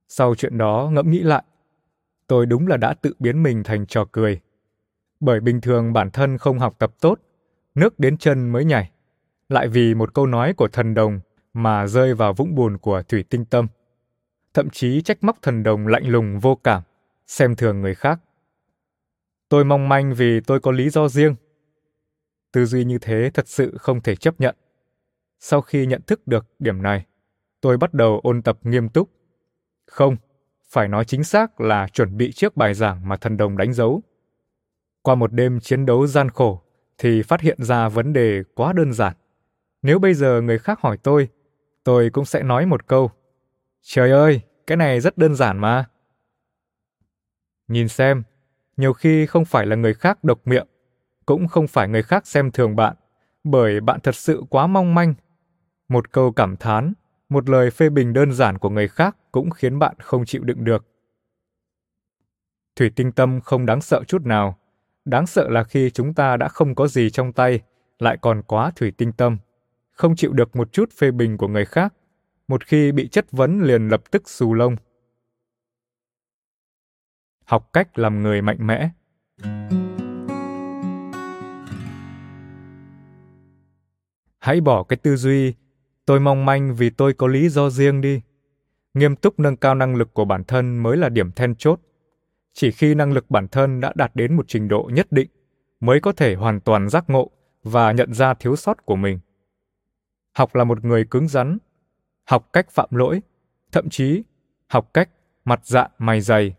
[0.09, 1.42] Sau chuyện đó ngẫm nghĩ lại,
[2.26, 4.40] tôi đúng là đã tự biến mình thành trò cười.
[5.20, 7.20] Bởi bình thường bản thân không học tập tốt,
[7.74, 8.90] nước đến chân mới nhảy
[9.49, 11.20] lại vì một câu nói của thần đồng
[11.53, 13.66] mà rơi vào vũng bùn của thủy tinh tâm
[14.55, 16.82] thậm chí trách móc thần đồng lạnh lùng vô cảm
[17.26, 18.20] xem thường người khác
[19.49, 21.34] tôi mong manh vì tôi có lý do riêng.
[22.53, 24.57] Tư duy như thế thật sự không thể chấp nhận.
[25.38, 27.07] Sau khi nhận thức được điểm này
[27.61, 29.11] tôi bắt đầu ôn tập nghiêm túc.
[29.86, 30.16] Không
[30.68, 34.03] phải nói chính xác là chuẩn bị trước bài giảng mà thần đồng đánh dấu.
[35.03, 36.62] Qua một đêm chiến đấu gian khổ
[36.99, 39.16] thì phát hiện ra vấn đề quá đơn giản.
[39.82, 41.28] Nếu bây giờ người khác hỏi tôi,
[41.84, 43.11] tôi cũng sẽ nói một câu.
[43.82, 45.84] Trời ơi, cái này rất đơn giản mà.
[47.68, 48.22] Nhìn xem,
[48.77, 50.66] nhiều khi không phải là người khác độc miệng,
[51.27, 52.97] cũng không phải người khác xem thường bạn,
[53.45, 55.14] bởi bạn thật sự quá mong manh.
[55.89, 56.93] Một câu cảm thán,
[57.29, 60.64] một lời phê bình đơn giản của người khác cũng khiến bạn không chịu đựng
[60.64, 60.87] được.
[62.77, 64.59] Thủy tinh tâm không đáng sợ chút nào.
[65.05, 67.61] Đáng sợ là khi chúng ta đã không có gì trong tay,
[67.99, 69.39] lại còn quá thủy tinh tâm
[69.97, 71.95] không chịu được một chút phê bình của người khác,
[72.49, 74.77] một khi bị chất vấn liền lập tức xù lông.
[77.47, 78.90] Học cách làm người mạnh mẽ.
[84.38, 85.55] Hãy bỏ cái tư duy
[86.07, 88.20] tôi mong manh vì tôi có lý do riêng đi.
[88.94, 91.80] Nghiêm túc nâng cao năng lực của bản thân mới là điểm then chốt.
[92.53, 95.28] Chỉ khi năng lực bản thân đã đạt đến một trình độ nhất định
[95.80, 97.30] mới có thể hoàn toàn giác ngộ
[97.62, 99.18] và nhận ra thiếu sót của mình
[100.36, 101.59] học là một người cứng rắn,
[102.24, 103.22] học cách phạm lỗi,
[103.72, 104.22] thậm chí
[104.66, 105.09] học cách
[105.44, 106.55] mặt dạ mày dày.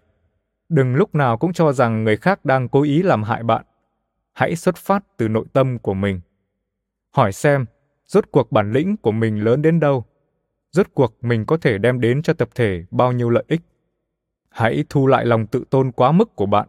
[0.69, 3.65] Đừng lúc nào cũng cho rằng người khác đang cố ý làm hại bạn.
[4.33, 6.21] Hãy xuất phát từ nội tâm của mình.
[7.11, 7.65] Hỏi xem,
[8.05, 10.05] rốt cuộc bản lĩnh của mình lớn đến đâu?
[10.71, 13.61] Rốt cuộc mình có thể đem đến cho tập thể bao nhiêu lợi ích?
[14.49, 16.67] Hãy thu lại lòng tự tôn quá mức của bạn.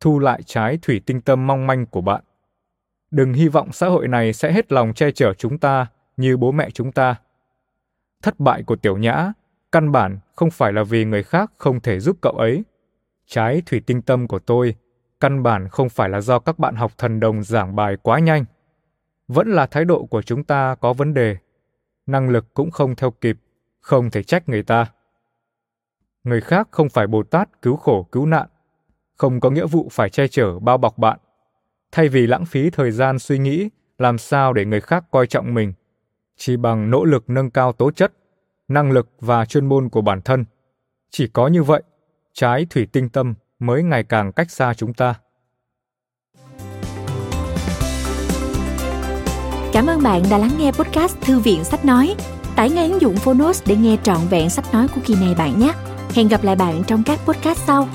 [0.00, 2.24] Thu lại trái thủy tinh tâm mong manh của bạn.
[3.10, 5.86] Đừng hy vọng xã hội này sẽ hết lòng che chở chúng ta
[6.16, 7.14] như bố mẹ chúng ta.
[8.22, 9.32] Thất bại của Tiểu Nhã
[9.72, 12.64] căn bản không phải là vì người khác không thể giúp cậu ấy.
[13.26, 14.74] Trái thủy tinh tâm của tôi
[15.22, 18.44] căn bản không phải là do các bạn học thần đồng giảng bài quá nhanh.
[19.28, 21.36] Vẫn là thái độ của chúng ta có vấn đề.
[22.06, 23.36] Năng lực cũng không theo kịp,
[23.80, 24.86] không thể trách người ta.
[26.24, 28.48] Người khác không phải Bồ Tát cứu khổ cứu nạn,
[29.16, 31.18] không có nghĩa vụ phải che chở bao bọc bạn.
[31.92, 33.68] Thay vì lãng phí thời gian suy nghĩ
[33.98, 35.72] làm sao để người khác coi trọng mình,
[36.36, 38.12] chỉ bằng nỗ lực nâng cao tố chất,
[38.68, 40.44] năng lực và chuyên môn của bản thân.
[41.10, 41.82] Chỉ có như vậy,
[42.34, 45.14] trái thủy tinh tâm mới ngày càng cách xa chúng ta.
[49.72, 52.14] Cảm ơn bạn đã lắng nghe podcast Thư viện Sách Nói.
[52.56, 55.60] Tải ngay ứng dụng Phonos để nghe trọn vẹn sách nói của kỳ này bạn
[55.60, 55.72] nhé.
[56.14, 57.88] Hẹn gặp lại bạn trong các podcast sau.